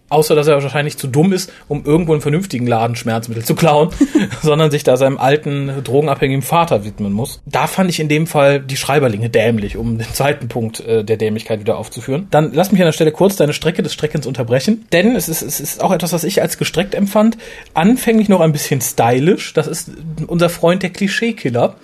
Außer, 0.10 0.36
dass 0.36 0.48
er 0.48 0.62
wahrscheinlich 0.62 0.98
zu 0.98 1.08
dumm 1.08 1.34
ist, 1.34 1.52
um 1.68 1.84
irgendwo 1.84 2.14
einen 2.14 2.22
vernünftigen 2.22 2.66
Laden 2.66 2.96
Schmerzmittel 2.96 3.44
zu 3.44 3.56
klauen, 3.56 3.90
sondern 4.42 4.72
sich 4.72 4.84
da 4.84 4.96
seinem 4.96 5.18
alten, 5.18 5.84
drogenabhängigen 5.84 6.42
Vater 6.42 6.86
widmen 6.86 7.12
muss. 7.12 7.42
Da 7.46 7.68
fand 7.68 7.90
ich 7.90 8.00
in 8.00 8.08
dem 8.08 8.26
Fall 8.26 8.62
die 8.62 8.78
Schreiberlinge 8.78 9.30
dämlich, 9.30 9.76
um 9.76 9.98
den 9.98 10.08
zweiten 10.14 10.48
Punkt 10.48 10.80
äh, 10.80 11.04
der 11.04 11.18
Dämlichkeit 11.18 11.60
wieder 11.60 11.78
aufzuführen. 11.78 12.28
Dann 12.32 12.54
lass 12.54 12.72
mich 12.72 12.80
an 12.82 12.86
der 12.86 12.94
Stelle 12.94 13.12
kurz 13.12 13.36
deine 13.36 13.52
Strecke 13.52 13.84
des 13.84 13.94
Streckens 13.94 14.26
unterbrechen, 14.26 14.86
denn 14.94 15.16
es 15.16 15.28
ist, 15.28 15.42
es 15.42 15.60
ist 15.60 15.84
auch 15.84 15.92
etwas, 15.92 16.14
was 16.14 16.24
ich 16.24 16.42
als 16.42 16.58
gestreckt 16.58 16.96
empfand. 16.96 17.38
Anfänglich 17.74 18.30
noch 18.30 18.40
ein 18.40 18.54
bisschen 18.54 18.80
stylisch. 18.80 19.54
Das 19.54 19.68
ist 19.68 19.92
unser 20.28 20.50
Freund 20.50 20.84
der 20.84 20.92
Klischeekiller, 20.92 21.76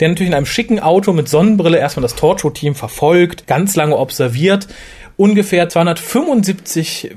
der 0.00 0.08
natürlich 0.08 0.30
in 0.30 0.34
einem 0.34 0.46
schicken 0.46 0.80
Auto 0.80 1.12
mit 1.12 1.28
Sonnenbrille 1.28 1.78
erstmal 1.78 2.02
das 2.02 2.14
Torture-Team 2.14 2.74
verfolgt, 2.74 3.46
ganz 3.46 3.76
lange 3.76 3.98
observiert 3.98 4.66
ungefähr 5.18 5.68
275 5.68 7.16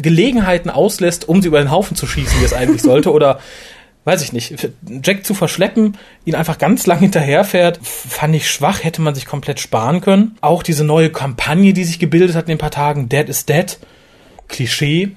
Gelegenheiten 0.00 0.70
auslässt, 0.70 1.28
um 1.28 1.42
sie 1.42 1.48
über 1.48 1.58
den 1.58 1.70
Haufen 1.70 1.96
zu 1.96 2.06
schießen, 2.06 2.40
wie 2.40 2.44
es 2.44 2.52
eigentlich 2.52 2.82
sollte, 2.82 3.12
oder 3.12 3.38
weiß 4.04 4.22
ich 4.22 4.32
nicht, 4.32 4.68
Jack 5.02 5.24
zu 5.24 5.34
verschleppen, 5.34 5.96
ihn 6.24 6.34
einfach 6.34 6.58
ganz 6.58 6.86
lang 6.86 6.98
hinterherfährt, 6.98 7.80
fand 7.82 8.34
ich 8.34 8.50
schwach, 8.50 8.84
hätte 8.84 9.00
man 9.00 9.14
sich 9.14 9.26
komplett 9.26 9.60
sparen 9.60 10.00
können. 10.00 10.36
Auch 10.40 10.62
diese 10.62 10.84
neue 10.84 11.10
Kampagne, 11.10 11.72
die 11.72 11.84
sich 11.84 11.98
gebildet 11.98 12.36
hat 12.36 12.44
in 12.44 12.50
den 12.50 12.58
paar 12.58 12.70
Tagen, 12.70 13.08
Dead 13.08 13.28
is 13.28 13.46
Dead, 13.46 13.78
Klischee, 14.48 15.12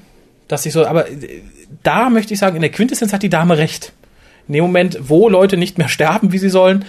dass 0.48 0.66
ich 0.66 0.74
so, 0.74 0.86
aber 0.86 1.10
äh, 1.10 1.42
da 1.84 2.10
möchte 2.10 2.34
ich 2.34 2.40
sagen, 2.40 2.56
in 2.56 2.62
der 2.62 2.72
Quintessenz 2.72 3.12
hat 3.12 3.24
die 3.24 3.30
Dame 3.30 3.58
recht. 3.58 3.92
In 4.48 4.54
dem 4.54 4.64
Moment, 4.64 4.98
wo 5.02 5.28
Leute 5.28 5.58
nicht 5.58 5.78
mehr 5.78 5.90
sterben, 5.90 6.32
wie 6.32 6.38
sie 6.38 6.50
sollen, 6.50 6.86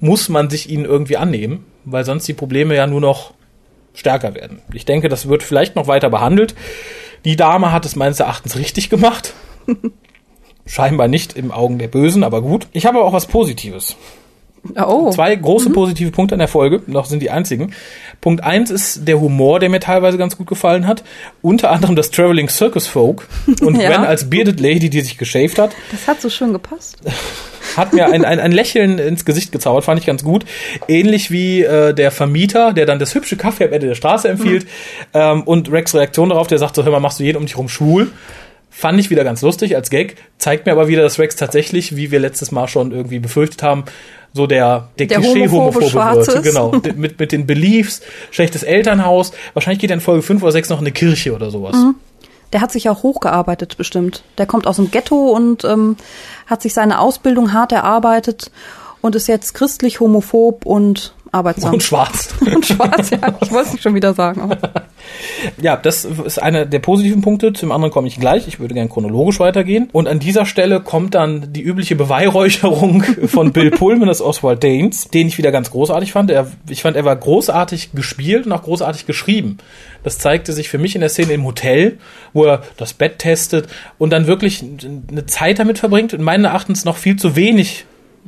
muss 0.00 0.28
man 0.28 0.50
sich 0.50 0.68
ihnen 0.68 0.84
irgendwie 0.84 1.16
annehmen, 1.16 1.64
weil 1.84 2.04
sonst 2.04 2.28
die 2.28 2.34
Probleme 2.34 2.74
ja 2.76 2.86
nur 2.86 3.00
noch 3.00 3.32
stärker 3.94 4.34
werden. 4.34 4.60
Ich 4.72 4.84
denke, 4.84 5.08
das 5.08 5.28
wird 5.28 5.42
vielleicht 5.42 5.74
noch 5.74 5.86
weiter 5.86 6.10
behandelt. 6.10 6.54
Die 7.24 7.36
Dame 7.36 7.72
hat 7.72 7.84
es 7.84 7.96
meines 7.96 8.20
Erachtens 8.20 8.56
richtig 8.56 8.90
gemacht. 8.90 9.34
Scheinbar 10.66 11.08
nicht 11.08 11.34
im 11.36 11.50
Augen 11.50 11.78
der 11.78 11.88
Bösen, 11.88 12.24
aber 12.24 12.42
gut. 12.42 12.68
Ich 12.72 12.86
habe 12.86 13.02
auch 13.02 13.12
was 13.12 13.26
Positives. 13.26 13.96
Oh. 14.76 15.10
Zwei 15.10 15.34
große 15.34 15.68
mhm. 15.68 15.74
positive 15.74 16.10
Punkte 16.10 16.34
an 16.34 16.38
der 16.38 16.48
Folge, 16.48 16.82
noch 16.86 17.06
sind 17.06 17.20
die 17.20 17.30
einzigen. 17.30 17.72
Punkt 18.20 18.42
eins 18.42 18.70
ist 18.70 19.06
der 19.06 19.20
Humor, 19.20 19.60
der 19.60 19.68
mir 19.68 19.80
teilweise 19.80 20.18
ganz 20.18 20.36
gut 20.36 20.46
gefallen 20.46 20.86
hat. 20.86 21.04
Unter 21.42 21.70
anderem 21.70 21.96
das 21.96 22.10
Traveling 22.10 22.48
Circus 22.48 22.86
Folk 22.86 23.28
und 23.60 23.76
ja. 23.80 23.90
Gwen 23.90 24.04
als 24.04 24.28
Bearded 24.28 24.60
Lady, 24.60 24.90
die 24.90 25.00
sich 25.00 25.18
geshaved 25.18 25.58
hat. 25.58 25.72
Das 25.90 26.06
hat 26.06 26.20
so 26.20 26.30
schön 26.30 26.52
gepasst. 26.52 26.98
Hat 27.76 27.92
mir 27.92 28.06
ein, 28.06 28.24
ein, 28.24 28.40
ein 28.40 28.50
Lächeln 28.50 28.98
ins 28.98 29.24
Gesicht 29.24 29.52
gezaubert, 29.52 29.84
fand 29.84 30.00
ich 30.00 30.06
ganz 30.06 30.24
gut. 30.24 30.44
Ähnlich 30.88 31.30
wie 31.30 31.62
äh, 31.62 31.92
der 31.92 32.10
Vermieter, 32.10 32.72
der 32.72 32.86
dann 32.86 32.98
das 32.98 33.14
hübsche 33.14 33.36
Kaffee 33.36 33.64
am 33.64 33.72
Ende 33.72 33.88
der 33.88 33.94
Straße 33.94 34.28
empfiehlt. 34.28 34.64
Mhm. 34.64 34.68
Ähm, 35.14 35.42
und 35.42 35.70
Rex 35.70 35.94
Reaktion 35.94 36.30
darauf, 36.30 36.46
der 36.46 36.58
sagt 36.58 36.74
so, 36.74 36.84
hör 36.84 36.90
mal, 36.90 37.00
machst 37.00 37.20
du 37.20 37.24
jeden 37.24 37.36
um 37.36 37.44
dich 37.44 37.56
rum 37.56 37.68
schwul? 37.68 38.10
Fand 38.70 39.00
ich 39.00 39.10
wieder 39.10 39.24
ganz 39.24 39.42
lustig 39.42 39.74
als 39.74 39.90
Gag, 39.90 40.16
zeigt 40.38 40.66
mir 40.66 40.72
aber 40.72 40.88
wieder, 40.88 41.02
dass 41.02 41.18
Rex 41.18 41.36
tatsächlich, 41.36 41.96
wie 41.96 42.10
wir 42.10 42.20
letztes 42.20 42.52
Mal 42.52 42.68
schon 42.68 42.92
irgendwie 42.92 43.18
befürchtet 43.18 43.62
haben, 43.62 43.84
so 44.32 44.46
der, 44.46 44.88
der, 44.98 45.06
der 45.06 45.18
Klischee-Homophobe 45.18 45.92
wird. 45.92 46.42
Genau. 46.42 46.72
mit, 46.96 47.18
mit 47.18 47.32
den 47.32 47.46
Beliefs, 47.46 48.02
schlechtes 48.30 48.62
Elternhaus. 48.62 49.32
Wahrscheinlich 49.54 49.80
geht 49.80 49.90
er 49.90 49.94
in 49.94 50.00
Folge 50.00 50.22
5 50.22 50.42
oder 50.42 50.52
6 50.52 50.68
noch 50.70 50.78
in 50.78 50.86
eine 50.86 50.92
Kirche 50.92 51.34
oder 51.34 51.50
sowas. 51.50 51.76
Mhm. 51.76 51.96
Der 52.52 52.60
hat 52.60 52.72
sich 52.72 52.88
auch 52.88 53.02
hochgearbeitet, 53.02 53.76
bestimmt. 53.76 54.22
Der 54.38 54.46
kommt 54.46 54.66
aus 54.66 54.76
dem 54.76 54.90
Ghetto 54.90 55.30
und 55.30 55.64
ähm, 55.64 55.96
hat 56.46 56.62
sich 56.62 56.72
seine 56.72 56.98
Ausbildung 56.98 57.52
hart 57.52 57.72
erarbeitet 57.72 58.50
und 59.00 59.14
ist 59.14 59.28
jetzt 59.28 59.54
christlich, 59.54 60.00
homophob 60.00 60.64
und 60.64 61.14
arbeitsam. 61.32 61.74
Und 61.74 61.82
schwarz. 61.82 62.34
und 62.40 62.66
schwarz, 62.66 63.10
ja. 63.10 63.18
Ich 63.40 63.50
wollte 63.50 63.76
es 63.76 63.82
schon 63.82 63.94
wieder 63.94 64.14
sagen. 64.14 64.50
ja, 65.60 65.76
das 65.76 66.04
ist 66.04 66.40
einer 66.40 66.66
der 66.66 66.78
positiven 66.78 67.22
Punkte. 67.22 67.52
Zum 67.52 67.72
anderen 67.72 67.92
komme 67.92 68.08
ich 68.08 68.18
gleich. 68.18 68.48
Ich 68.48 68.60
würde 68.60 68.74
gerne 68.74 68.88
chronologisch 68.88 69.40
weitergehen. 69.40 69.88
Und 69.92 70.08
an 70.08 70.18
dieser 70.18 70.46
Stelle 70.46 70.80
kommt 70.80 71.14
dann 71.14 71.52
die 71.52 71.62
übliche 71.62 71.96
Beweihräucherung 71.96 73.02
von 73.26 73.52
Bill 73.52 73.70
Pullman 73.70 74.08
als 74.08 74.20
Oswald 74.20 74.62
Danes, 74.62 75.08
den 75.08 75.28
ich 75.28 75.38
wieder 75.38 75.52
ganz 75.52 75.70
großartig 75.70 76.12
fand. 76.12 76.30
Er, 76.30 76.50
ich 76.68 76.82
fand, 76.82 76.96
er 76.96 77.04
war 77.04 77.16
großartig 77.16 77.92
gespielt 77.92 78.46
und 78.46 78.52
auch 78.52 78.62
großartig 78.62 79.06
geschrieben. 79.06 79.58
Das 80.02 80.18
zeigte 80.18 80.52
sich 80.52 80.68
für 80.68 80.78
mich 80.78 80.94
in 80.94 81.00
der 81.00 81.10
Szene 81.10 81.32
im 81.32 81.44
Hotel, 81.44 81.98
wo 82.32 82.44
er 82.44 82.62
das 82.76 82.94
Bett 82.94 83.18
testet 83.18 83.68
und 83.98 84.10
dann 84.10 84.26
wirklich 84.26 84.64
eine 85.10 85.26
Zeit 85.26 85.58
damit 85.58 85.78
verbringt 85.78 86.14
und 86.14 86.22
meines 86.22 86.46
Erachtens 86.46 86.84
noch 86.84 86.96
viel 86.96 87.16
zu 87.16 87.36
wenig 87.36 87.84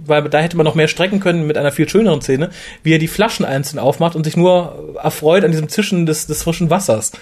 weil 0.07 0.23
da 0.29 0.39
hätte 0.39 0.57
man 0.57 0.65
noch 0.65 0.75
mehr 0.75 0.89
strecken 0.89 1.21
können 1.21 1.47
mit 1.47 1.57
einer 1.57 1.73
viel 1.73 1.89
schöneren 1.89 2.21
Szene, 2.21 2.51
wie 2.83 2.95
er 2.95 2.99
die 2.99 3.09
Flaschen 3.09 3.45
einzeln 3.45 3.79
aufmacht 3.79 4.17
und 4.17 4.25
sich 4.25 4.37
nur 4.37 4.97
erfreut 5.03 5.45
an 5.45 5.51
diesem 5.51 5.69
Zischen 5.69 6.07
des, 6.07 6.27
des 6.27 6.43
frischen 6.43 6.71
Wassers. 6.71 7.13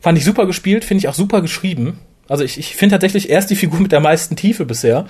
Fand 0.00 0.18
ich 0.18 0.24
super 0.24 0.46
gespielt, 0.46 0.84
finde 0.84 1.00
ich 1.00 1.08
auch 1.08 1.14
super 1.14 1.42
geschrieben. 1.42 1.98
Also 2.28 2.44
ich, 2.44 2.58
ich 2.58 2.76
finde 2.76 2.94
tatsächlich 2.94 3.30
erst 3.30 3.50
die 3.50 3.56
Figur 3.56 3.80
mit 3.80 3.92
der 3.92 4.00
meisten 4.00 4.36
Tiefe 4.36 4.66
bisher, 4.66 5.06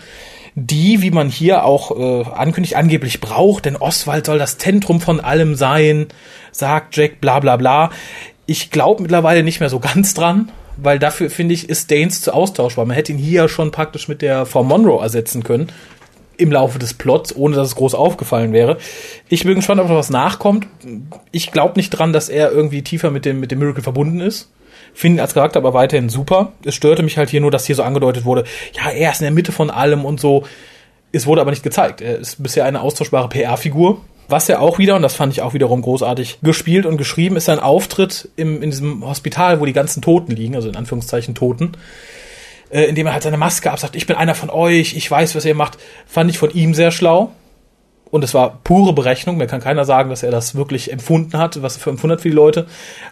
die, 0.54 1.02
wie 1.02 1.10
man 1.10 1.28
hier 1.28 1.64
auch 1.64 1.90
äh, 1.90 2.30
ankündigt, 2.30 2.76
angeblich 2.76 3.20
braucht, 3.20 3.64
denn 3.64 3.76
Oswald 3.76 4.26
soll 4.26 4.38
das 4.38 4.58
Zentrum 4.58 5.00
von 5.00 5.20
allem 5.20 5.54
sein, 5.54 6.06
sagt 6.52 6.96
Jack, 6.96 7.20
bla 7.20 7.40
bla 7.40 7.56
bla. 7.56 7.90
Ich 8.46 8.70
glaube 8.70 9.02
mittlerweile 9.02 9.42
nicht 9.42 9.60
mehr 9.60 9.68
so 9.68 9.78
ganz 9.80 10.14
dran, 10.14 10.50
weil 10.76 10.98
dafür, 10.98 11.28
finde 11.28 11.54
ich, 11.54 11.68
ist 11.68 11.90
Danes 11.90 12.22
zu 12.22 12.32
austauschbar. 12.32 12.86
Man 12.86 12.94
hätte 12.94 13.12
ihn 13.12 13.18
hier 13.18 13.48
schon 13.48 13.72
praktisch 13.72 14.08
mit 14.08 14.22
der 14.22 14.46
Frau 14.46 14.62
Monroe 14.62 15.02
ersetzen 15.02 15.42
können 15.42 15.72
im 16.38 16.52
Laufe 16.52 16.78
des 16.78 16.94
Plots, 16.94 17.36
ohne 17.36 17.56
dass 17.56 17.68
es 17.68 17.74
groß 17.74 17.94
aufgefallen 17.94 18.52
wäre. 18.52 18.78
Ich 19.28 19.44
bin 19.44 19.56
gespannt, 19.56 19.80
ob 19.80 19.88
noch 19.88 19.96
was 19.96 20.08
nachkommt. 20.08 20.66
Ich 21.32 21.50
glaube 21.50 21.74
nicht 21.76 21.90
dran, 21.90 22.12
dass 22.12 22.28
er 22.28 22.52
irgendwie 22.52 22.82
tiefer 22.82 23.10
mit 23.10 23.24
dem, 23.24 23.40
mit 23.40 23.50
dem 23.50 23.58
Miracle 23.58 23.82
verbunden 23.82 24.20
ist. 24.20 24.50
Finde 24.94 25.18
ihn 25.18 25.20
als 25.20 25.34
Charakter 25.34 25.58
aber 25.58 25.74
weiterhin 25.74 26.08
super. 26.08 26.52
Es 26.64 26.74
störte 26.74 27.02
mich 27.02 27.18
halt 27.18 27.28
hier 27.28 27.40
nur, 27.40 27.50
dass 27.50 27.66
hier 27.66 27.74
so 27.74 27.82
angedeutet 27.82 28.24
wurde, 28.24 28.44
ja, 28.72 28.90
er 28.90 29.10
ist 29.10 29.20
in 29.20 29.24
der 29.24 29.32
Mitte 29.32 29.52
von 29.52 29.70
allem 29.70 30.04
und 30.04 30.20
so. 30.20 30.44
Es 31.12 31.26
wurde 31.26 31.40
aber 31.40 31.50
nicht 31.50 31.62
gezeigt. 31.62 32.00
Er 32.00 32.18
ist 32.18 32.42
bisher 32.42 32.64
eine 32.64 32.80
austauschbare 32.80 33.28
PR-Figur. 33.28 34.00
Was 34.28 34.48
er 34.48 34.60
auch 34.60 34.78
wieder, 34.78 34.94
und 34.94 35.02
das 35.02 35.14
fand 35.14 35.32
ich 35.32 35.40
auch 35.40 35.54
wiederum 35.54 35.80
großartig 35.80 36.38
gespielt 36.42 36.84
und 36.84 36.98
geschrieben, 36.98 37.36
ist 37.36 37.46
sein 37.46 37.60
Auftritt 37.60 38.28
im, 38.36 38.62
in 38.62 38.70
diesem 38.70 39.04
Hospital, 39.04 39.58
wo 39.60 39.64
die 39.64 39.72
ganzen 39.72 40.02
Toten 40.02 40.32
liegen, 40.32 40.54
also 40.54 40.68
in 40.68 40.76
Anführungszeichen 40.76 41.34
Toten 41.34 41.72
äh, 42.70 42.84
indem 42.84 43.06
er 43.06 43.12
halt 43.12 43.22
seine 43.22 43.36
Maske 43.36 43.70
absagt, 43.70 43.96
ich 43.96 44.06
bin 44.06 44.16
einer 44.16 44.34
von 44.34 44.50
euch, 44.50 44.94
ich 44.94 45.10
weiß, 45.10 45.34
was 45.34 45.44
ihr 45.44 45.54
macht, 45.54 45.78
fand 46.06 46.30
ich 46.30 46.38
von 46.38 46.50
ihm 46.50 46.74
sehr 46.74 46.90
schlau. 46.90 47.32
Und 48.10 48.24
es 48.24 48.34
war 48.34 48.60
pure 48.64 48.94
Berechnung. 48.94 49.36
Mir 49.36 49.46
kann 49.46 49.60
keiner 49.60 49.84
sagen, 49.84 50.10
dass 50.10 50.22
er 50.22 50.30
das 50.30 50.54
wirklich 50.54 50.92
empfunden 50.92 51.36
hat, 51.36 51.60
was 51.62 51.76
er 51.76 51.80
für 51.80 51.90
empfunden 51.90 52.12
hat 52.12 52.22
für 52.22 52.30
die 52.30 52.34
Leute. 52.34 52.66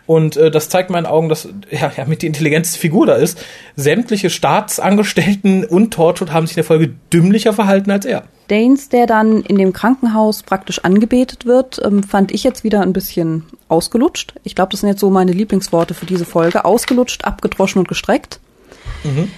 Und 0.07 0.37
äh, 0.37 0.51
das 0.51 0.69
zeigt 0.69 0.91
meinen 0.91 1.07
Augen, 1.07 1.29
dass 1.29 1.49
ja, 1.71 1.93
ja 1.95 2.05
mit 2.07 2.23
die 2.23 2.27
intelligenteste 2.27 2.79
Figur 2.79 3.07
da 3.07 3.15
ist. 3.15 3.45
Sämtliche 3.77 4.31
Staatsangestellten 4.31 5.65
und 5.65 5.93
Torchwood 5.93 6.33
haben 6.33 6.47
sich 6.47 6.57
in 6.57 6.63
der 6.63 6.65
Folge 6.65 6.95
dümmlicher 7.13 7.53
verhalten 7.53 7.91
als 7.91 8.07
er. 8.07 8.23
Danes, 8.49 8.89
der 8.89 9.07
dann 9.07 9.43
in 9.43 9.59
dem 9.59 9.73
Krankenhaus 9.73 10.43
praktisch 10.43 10.79
angebetet 10.79 11.47
wird, 11.47 11.81
ähm, 11.85 12.03
fand 12.03 12.33
ich 12.33 12.45
jetzt 12.45 12.65
wieder 12.65 12.81
ein 12.81 12.93
bisschen 12.93 13.45
ausgelutscht. 13.69 14.35
Ich 14.45 14.55
glaube, 14.55 14.71
das 14.71 14.81
sind 14.81 14.89
jetzt 14.89 15.01
so 15.01 15.11
meine 15.11 15.33
Lieblingsworte 15.33 15.95
für 15.95 16.07
diese 16.07 16.25
Folge. 16.25 16.65
Ausgelutscht, 16.65 17.25
abgedroschen 17.25 17.81
und 17.81 17.89
gestreckt. 17.89 18.41
Mhm. 19.05 19.31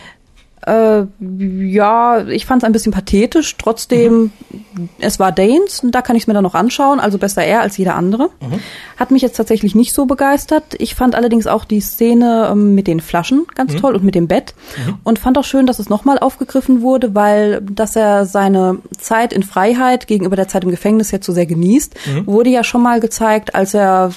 Äh, 0.67 1.05
ja, 1.21 2.27
ich 2.27 2.47
fand 2.47 2.63
es 2.63 2.67
ein 2.67 2.73
bisschen 2.73 2.93
pathetisch. 2.93 3.57
Trotzdem, 3.57 4.33
mhm. 4.51 4.89
es 4.99 5.19
war 5.19 5.33
Danes 5.33 5.81
und 5.83 5.93
da 5.93 6.03
kann 6.03 6.17
ich 6.17 6.25
es 6.25 6.27
mir 6.27 6.35
dann 6.35 6.43
noch 6.43 6.55
anschauen. 6.55 7.01
Also 7.01 7.19
besser 7.19 7.45
er 7.45 7.61
als 7.61 7.77
jeder 7.77 7.95
andere. 7.95 8.31
Mhm. 8.41 8.61
Hat 8.97 9.11
mich 9.11 9.23
jetzt 9.23 9.37
tatsächlich 9.37 9.75
nicht 9.75 9.93
so 9.93 10.07
begeistert. 10.07 10.75
Ich 10.79 10.95
fand 10.95 11.15
allerdings 11.15 11.47
auch 11.47 11.65
die 11.65 11.81
Szene 11.81 12.49
ähm, 12.51 12.75
mit 12.75 12.87
den 12.87 13.01
Flaschen 13.01 13.47
ganz 13.55 13.75
mhm. 13.75 13.79
toll 13.79 13.95
und 13.95 14.05
mit 14.05 14.15
dem 14.15 14.27
Bett. 14.27 14.55
Mhm. 14.77 14.99
Und 15.05 15.19
fand 15.19 15.39
auch 15.39 15.45
schön, 15.45 15.67
dass 15.67 15.79
es 15.79 15.89
nochmal 15.89 16.19
aufgegriffen 16.19 16.83
wurde, 16.83 17.15
weil 17.15 17.61
dass 17.63 17.95
er 17.97 18.27
seine 18.27 18.79
Zeit 18.99 19.33
in 19.33 19.43
Freiheit 19.43 20.07
gegenüber 20.07 20.37
der 20.37 20.49
Zeit 20.49 20.65
im 20.65 20.71
Gefängnis 20.71 21.11
jetzt 21.11 21.27
so 21.27 21.33
sehr 21.33 21.47
genießt, 21.47 21.95
mhm. 22.07 22.27
wurde 22.27 22.51
ja 22.51 22.65
schon 22.65 22.83
mal 22.83 23.01
gezeigt, 23.01 23.55
als 23.55 23.75
er 23.75 24.11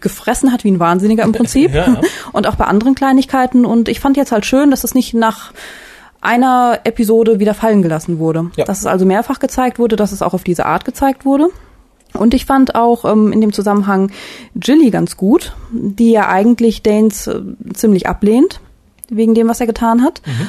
gefressen 0.00 0.52
hat 0.52 0.64
wie 0.64 0.70
ein 0.70 0.78
Wahnsinniger 0.78 1.24
im 1.24 1.32
Prinzip. 1.32 1.74
ja, 1.74 1.86
ja. 1.94 2.00
Und 2.32 2.46
auch 2.46 2.54
bei 2.54 2.64
anderen 2.64 2.94
Kleinigkeiten. 2.94 3.64
Und 3.64 3.88
ich 3.88 4.00
fand 4.00 4.16
jetzt 4.16 4.32
halt 4.32 4.46
schön, 4.46 4.70
dass 4.70 4.84
es 4.84 4.94
nicht 4.94 5.14
nach 5.14 5.52
einer 6.24 6.80
Episode 6.84 7.40
wieder 7.40 7.54
fallen 7.54 7.82
gelassen 7.82 8.18
wurde. 8.18 8.50
Ja. 8.56 8.64
Dass 8.64 8.80
es 8.80 8.86
also 8.86 9.04
mehrfach 9.04 9.40
gezeigt 9.40 9.78
wurde, 9.78 9.96
dass 9.96 10.12
es 10.12 10.22
auch 10.22 10.34
auf 10.34 10.44
diese 10.44 10.66
Art 10.66 10.84
gezeigt 10.84 11.24
wurde. 11.24 11.48
Und 12.12 12.32
ich 12.32 12.46
fand 12.46 12.74
auch 12.74 13.04
ähm, 13.04 13.32
in 13.32 13.40
dem 13.40 13.52
Zusammenhang 13.52 14.10
Jilly 14.54 14.90
ganz 14.90 15.16
gut, 15.16 15.54
die 15.72 16.12
ja 16.12 16.28
eigentlich 16.28 16.82
Danes 16.82 17.26
äh, 17.26 17.40
ziemlich 17.72 18.08
ablehnt, 18.08 18.60
wegen 19.08 19.34
dem, 19.34 19.48
was 19.48 19.60
er 19.60 19.66
getan 19.66 20.02
hat. 20.02 20.22
Mhm. 20.24 20.48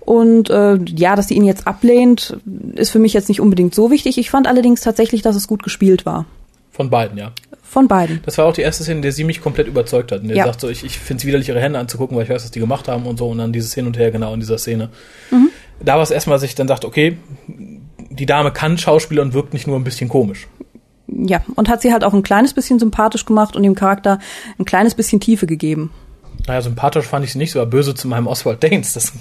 Und 0.00 0.50
äh, 0.50 0.78
ja, 0.84 1.16
dass 1.16 1.28
sie 1.28 1.34
ihn 1.34 1.44
jetzt 1.44 1.66
ablehnt, 1.66 2.38
ist 2.74 2.90
für 2.90 2.98
mich 2.98 3.12
jetzt 3.12 3.28
nicht 3.28 3.40
unbedingt 3.40 3.74
so 3.74 3.90
wichtig. 3.90 4.18
Ich 4.18 4.30
fand 4.30 4.46
allerdings 4.46 4.80
tatsächlich, 4.80 5.22
dass 5.22 5.34
es 5.36 5.48
gut 5.48 5.62
gespielt 5.62 6.06
war. 6.06 6.26
Von 6.70 6.90
beiden, 6.90 7.18
ja. 7.18 7.32
Von 7.68 7.88
beiden. 7.88 8.20
Das 8.24 8.38
war 8.38 8.46
auch 8.46 8.52
die 8.52 8.62
erste 8.62 8.84
Szene, 8.84 8.96
in 8.96 9.02
der 9.02 9.12
sie 9.12 9.24
mich 9.24 9.40
komplett 9.40 9.66
überzeugt 9.66 10.12
hat. 10.12 10.22
Und 10.22 10.28
der 10.28 10.36
ja. 10.36 10.44
sagt 10.46 10.60
so, 10.60 10.68
ich, 10.68 10.84
ich 10.84 10.98
finde 10.98 11.20
es 11.20 11.26
widerlich, 11.26 11.48
ihre 11.48 11.60
Hände 11.60 11.78
anzugucken, 11.78 12.16
weil 12.16 12.24
ich 12.24 12.30
weiß, 12.30 12.44
was 12.44 12.50
die 12.50 12.60
gemacht 12.60 12.88
haben 12.88 13.06
und 13.06 13.18
so. 13.18 13.28
Und 13.28 13.38
dann 13.38 13.52
dieses 13.52 13.74
Hin 13.74 13.86
und 13.86 13.98
Her 13.98 14.10
genau 14.10 14.32
in 14.34 14.40
dieser 14.40 14.58
Szene. 14.58 14.90
Mhm. 15.30 15.50
Da 15.80 15.96
war 15.96 16.02
es 16.02 16.10
erstmal, 16.10 16.36
dass 16.36 16.42
ich 16.44 16.54
dann 16.54 16.66
dachte, 16.66 16.86
okay, 16.86 17.18
die 17.48 18.26
Dame 18.26 18.52
kann 18.52 18.78
Schauspieler 18.78 19.22
und 19.22 19.34
wirkt 19.34 19.52
nicht 19.52 19.66
nur 19.66 19.76
ein 19.76 19.84
bisschen 19.84 20.08
komisch. 20.08 20.48
Ja, 21.08 21.42
und 21.54 21.68
hat 21.68 21.82
sie 21.82 21.92
halt 21.92 22.04
auch 22.04 22.14
ein 22.14 22.22
kleines 22.22 22.52
bisschen 22.52 22.78
sympathisch 22.78 23.26
gemacht 23.26 23.56
und 23.56 23.62
dem 23.62 23.74
Charakter 23.74 24.18
ein 24.58 24.64
kleines 24.64 24.94
bisschen 24.94 25.20
Tiefe 25.20 25.46
gegeben. 25.46 25.90
Naja, 26.46 26.62
sympathisch 26.62 27.06
fand 27.06 27.24
ich 27.24 27.32
sie 27.32 27.38
nicht, 27.38 27.52
so 27.52 27.60
aber 27.60 27.70
böse 27.70 27.94
zu 27.94 28.08
meinem 28.08 28.26
Oswald 28.26 28.62
Danes. 28.62 28.92
Das, 28.92 29.12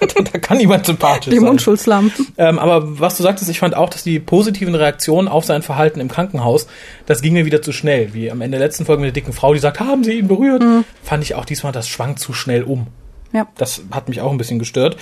da, 0.00 0.06
da, 0.32 0.38
kann 0.38 0.58
niemand 0.58 0.86
sympathisch 0.86 1.26
Dem 1.26 1.40
sein. 1.40 1.44
Dem 1.44 1.50
Unschuldslamm. 1.50 2.12
Ähm, 2.38 2.58
aber 2.58 3.00
was 3.00 3.16
du 3.16 3.22
sagtest, 3.22 3.50
ich 3.50 3.58
fand 3.58 3.74
auch, 3.74 3.90
dass 3.90 4.02
die 4.02 4.18
positiven 4.18 4.74
Reaktionen 4.74 5.28
auf 5.28 5.44
sein 5.44 5.62
Verhalten 5.62 6.00
im 6.00 6.08
Krankenhaus, 6.08 6.66
das 7.06 7.20
ging 7.20 7.34
mir 7.34 7.44
wieder 7.44 7.62
zu 7.62 7.72
schnell. 7.72 8.14
Wie 8.14 8.30
am 8.30 8.40
Ende 8.40 8.58
der 8.58 8.66
letzten 8.66 8.86
Folge 8.86 9.02
mit 9.02 9.08
der 9.08 9.20
dicken 9.20 9.32
Frau, 9.32 9.52
die 9.52 9.60
sagt, 9.60 9.80
haben 9.80 10.04
sie 10.04 10.14
ihn 10.14 10.28
berührt? 10.28 10.62
Mhm. 10.62 10.84
Fand 11.02 11.22
ich 11.22 11.34
auch 11.34 11.44
diesmal, 11.44 11.72
das 11.72 11.88
schwankt 11.88 12.20
zu 12.20 12.32
schnell 12.32 12.62
um. 12.62 12.86
Ja. 13.32 13.46
Das 13.56 13.82
hat 13.90 14.08
mich 14.08 14.20
auch 14.20 14.30
ein 14.30 14.38
bisschen 14.38 14.58
gestört. 14.58 14.96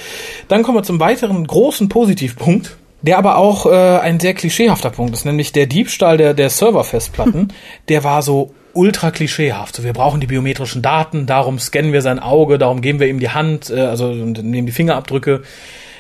Dann 0.49 0.63
kommen 0.63 0.79
wir 0.79 0.83
zum 0.83 1.01
weiteren 1.01 1.47
großen 1.47 1.89
Positivpunkt 1.89 2.77
der 3.05 3.19
aber 3.19 3.37
auch 3.37 3.67
äh, 3.67 3.99
ein 3.99 4.19
sehr 4.19 4.33
klischeehafter 4.33 4.89
Punkt 4.89 5.13
ist, 5.13 5.27
nämlich 5.27 5.53
der 5.53 5.67
Diebstahl 5.67 6.17
der, 6.17 6.33
der 6.33 6.49
Serverfestplatten, 6.49 7.53
der 7.91 8.03
war 8.03 8.23
so 8.23 8.55
ultra 8.75 9.11
klischeehaft. 9.11 9.77
So, 9.77 9.85
wir 9.85 9.93
brauchen 9.93 10.21
die 10.21 10.27
biometrischen 10.27 10.83
Daten, 10.83 11.27
darum 11.27 11.59
scannen 11.59 11.93
wir 11.93 12.03
sein 12.03 12.19
Auge, 12.19 12.59
darum 12.59 12.81
geben 12.81 13.01
wir 13.01 13.09
ihm 13.09 13.21
die 13.21 13.31
Hand, 13.31 13.71
äh, 13.71 13.81
also 13.81 14.13
nehmen 14.13 14.67
die 14.67 14.73
Fingerabdrücke, 14.73 15.43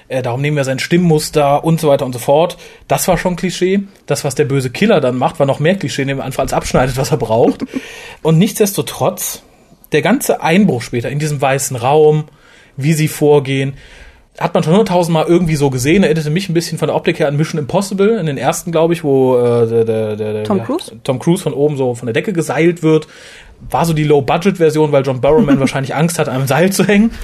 äh, 0.09 0.23
darum 0.23 0.41
nehmen 0.41 0.57
wir 0.57 0.65
sein 0.65 0.79
Stimmmuster 0.79 1.65
und 1.65 1.81
so 1.81 1.89
weiter 1.89 2.05
und 2.05 2.13
so 2.13 2.19
fort. 2.19 2.57
Das 2.89 3.09
war 3.09 3.17
schon 3.17 3.37
Klischee. 3.37 3.81
Das, 4.07 4.25
was 4.25 4.35
der 4.35 4.45
böse 4.45 4.71
Killer 4.71 5.01
dann 5.01 5.17
macht, 5.17 5.39
war 5.39 5.47
noch 5.47 5.61
mehr 5.61 5.77
Klischee, 5.77 6.03
indem 6.03 6.19
er 6.19 6.25
anfangs 6.25 6.53
abschneidet, 6.53 6.97
was 6.97 7.11
er 7.11 7.17
braucht. 7.17 7.65
und 8.23 8.39
nichtsdestotrotz, 8.39 9.43
der 9.93 10.03
ganze 10.03 10.43
Einbruch 10.43 10.83
später 10.83 11.11
in 11.11 11.19
diesem 11.19 11.41
weißen 11.41 11.77
Raum, 11.77 12.25
wie 12.77 12.93
sie 12.93 13.09
vorgehen, 13.09 13.75
hat 14.39 14.53
man 14.53 14.65
schon 14.65 14.73
hunderttausendmal 14.73 15.27
irgendwie 15.27 15.55
so 15.55 15.71
gesehen. 15.71 16.03
Erinnerte 16.03 16.31
mich 16.31 16.49
ein 16.49 16.55
bisschen 16.55 16.77
von 16.79 16.89
der 16.89 16.97
Optik 16.97 17.21
her 17.21 17.29
an 17.29 17.37
Mission 17.37 17.59
Impossible, 17.59 18.19
in 18.19 18.27
den 18.27 18.37
ersten, 18.37 18.73
glaube 18.73 18.93
ich, 18.93 19.05
wo 19.05 19.37
äh, 19.37 19.67
der, 19.69 19.85
der, 19.85 20.17
der, 20.17 20.45
Tom 20.45 20.63
Cruise? 20.63 20.93
Tom 21.05 21.19
Cruise 21.21 21.43
von 21.43 21.53
oben 21.53 21.77
so 21.77 21.95
von 21.95 22.07
der 22.07 22.15
Decke 22.15 22.33
geseilt 22.33 22.83
wird. 22.83 23.07
War 23.71 23.85
so 23.85 23.93
die 23.93 24.05
Low-Budget-Version, 24.05 24.91
weil 24.91 25.05
John 25.05 25.21
Barrowman 25.21 25.61
wahrscheinlich 25.61 25.95
Angst 25.95 26.19
hat, 26.19 26.29
an 26.29 26.37
einem 26.37 26.47
Seil 26.47 26.73
zu 26.73 26.85
hängen. 26.85 27.11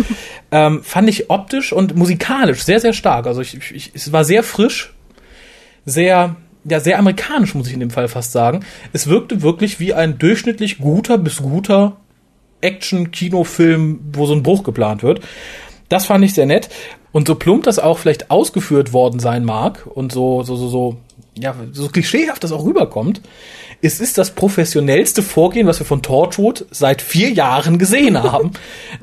Ähm, 0.53 0.83
fand 0.83 1.09
ich 1.09 1.31
optisch 1.31 1.73
und 1.73 1.95
musikalisch 1.95 2.65
sehr, 2.65 2.81
sehr 2.81 2.93
stark. 2.93 3.29
Also 3.29 3.41
ich, 3.41 3.71
ich, 3.71 3.93
es 3.95 4.11
war 4.11 4.25
sehr 4.25 4.43
frisch, 4.43 4.93
sehr, 5.87 6.35
ja, 6.65 6.81
sehr 6.81 6.99
amerikanisch, 6.99 7.55
muss 7.55 7.69
ich 7.69 7.75
in 7.75 7.79
dem 7.79 7.91
Fall 7.91 8.09
fast 8.09 8.33
sagen. 8.33 8.65
Es 8.93 9.07
wirkte 9.07 9.43
wirklich 9.43 9.79
wie 9.79 9.95
ein 9.95 10.19
durchschnittlich 10.19 10.79
guter 10.79 11.19
bis 11.19 11.37
guter 11.37 11.99
Action-Kinofilm, 12.63 14.01
wo 14.13 14.27
so 14.27 14.35
ein 14.35 14.43
Bruch 14.43 14.65
geplant 14.65 15.05
wird. 15.05 15.21
Das 15.89 16.07
fand 16.07 16.25
ich 16.25 16.35
sehr 16.35 16.47
nett. 16.47 16.69
Und 17.13 17.27
so 17.27 17.35
plump 17.35 17.65
das 17.65 17.79
auch 17.79 17.99
vielleicht 17.99 18.31
ausgeführt 18.31 18.93
worden 18.93 19.21
sein 19.21 19.45
mag 19.45 19.87
und 19.87 20.13
so, 20.13 20.43
so, 20.43 20.57
so, 20.57 20.69
so, 20.69 20.97
ja, 21.35 21.55
so 21.73 21.89
klischeehaft 21.89 22.45
das 22.45 22.53
auch 22.53 22.65
rüberkommt, 22.65 23.21
es 23.83 24.01
ist 24.01 24.19
das 24.19 24.33
professionellste 24.33 25.23
Vorgehen, 25.23 25.67
was 25.67 25.79
wir 25.79 25.87
von 25.87 26.03
Torchwood 26.03 26.67
seit 26.71 27.01
vier 27.01 27.31
Jahren 27.31 27.79
gesehen 27.79 28.23
haben. 28.23 28.53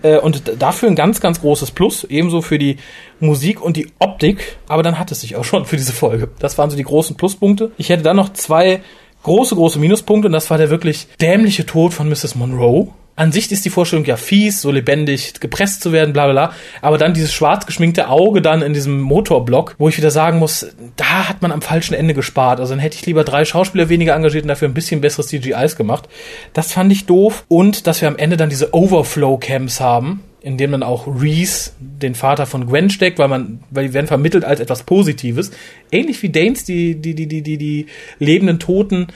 äh, 0.04 0.18
und 0.18 0.44
dafür 0.60 0.90
ein 0.90 0.96
ganz, 0.96 1.20
ganz 1.20 1.42
großes 1.42 1.72
Plus, 1.72 2.04
ebenso 2.04 2.42
für 2.42 2.60
die 2.60 2.78
Musik 3.20 3.62
und 3.62 3.76
die 3.76 3.92
Optik. 4.00 4.58
Aber 4.68 4.84
dann 4.84 5.00
hat 5.00 5.12
es 5.12 5.22
sich 5.22 5.36
auch 5.36 5.44
schon 5.44 5.66
für 5.66 5.78
diese 5.78 5.94
Folge. 5.94 6.30
Das 6.40 6.58
waren 6.58 6.70
so 6.70 6.78
die 6.78 6.84
großen 6.84 7.18
Pluspunkte. 7.18 7.72
Ich 7.78 7.90
hätte 7.90 8.04
dann 8.04 8.16
noch 8.16 8.34
zwei 8.34 8.82
große, 9.28 9.56
große 9.56 9.80
Minuspunkte 9.80 10.28
und 10.28 10.34
das 10.34 10.50
war 10.50 10.58
der 10.58 10.70
wirklich 10.70 11.08
dämliche 11.22 11.66
Tod 11.66 11.94
von 11.94 12.10
Mrs. 12.10 12.36
Monroe 12.36 12.88
an 13.18 13.32
sich 13.32 13.52
ist 13.52 13.66
die 13.66 13.72
Vorstellung 13.72 14.06
ja 14.06 14.16
fies, 14.16 14.62
so 14.62 14.70
lebendig 14.70 15.40
gepresst 15.40 15.82
zu 15.82 15.92
werden, 15.92 16.14
bla 16.14 16.26
bla 16.26 16.34
bla. 16.34 16.56
Aber 16.84 17.00
dann 17.00 17.16
dieses 17.16 17.34
schwarz 17.34 17.66
geschminkte 17.66 18.10
Auge 18.10 18.44
dann 18.44 18.62
in 18.62 18.74
diesem 18.74 19.02
Motorblock, 19.02 19.74
wo 19.80 19.90
ich 19.90 19.98
wieder 19.98 20.12
sagen 20.12 20.38
muss, 20.38 20.68
da 20.98 21.28
hat 21.28 21.42
man 21.42 21.52
am 21.52 21.64
falschen 21.64 21.96
Ende 21.96 22.14
gespart. 22.14 22.60
Also 22.60 22.74
dann 22.74 22.80
hätte 22.80 22.96
ich 22.96 23.06
lieber 23.08 23.24
drei 23.24 23.44
Schauspieler 23.44 23.90
weniger 23.90 24.14
engagiert 24.14 24.44
und 24.44 24.50
dafür 24.50 24.68
ein 24.68 24.76
bisschen 24.76 25.02
besseres 25.02 25.30
CGIs 25.30 25.76
gemacht. 25.76 26.08
Das 26.54 26.72
fand 26.72 26.92
ich 26.92 27.08
doof. 27.08 27.44
Und 27.48 27.88
dass 27.88 28.02
wir 28.02 28.08
am 28.08 28.18
Ende 28.18 28.38
dann 28.38 28.50
diese 28.50 28.76
Overflow-Camps 28.76 29.82
haben, 29.82 30.22
in 30.48 30.56
dem 30.56 30.72
dann 30.72 30.82
auch 30.82 31.08
Reese 31.08 31.72
den 31.78 32.16
Vater 32.16 32.46
von 32.46 32.68
Gwen 32.68 32.90
steckt, 32.90 33.20
weil 33.20 33.28
man, 33.28 33.60
weil 33.70 33.90
die 33.90 33.94
werden 33.94 34.08
vermittelt 34.08 34.46
als 34.46 34.62
etwas 34.62 34.84
Positives. 34.84 35.52
Ähnlich 35.92 36.24
wie 36.24 36.30
Danes, 36.30 36.64
die, 36.64 36.96
die, 36.96 37.16
die, 37.16 37.28
die, 37.28 37.42
die, 37.42 37.58
die 37.58 37.88
lebenden 38.18 38.58
Toten 38.58 39.08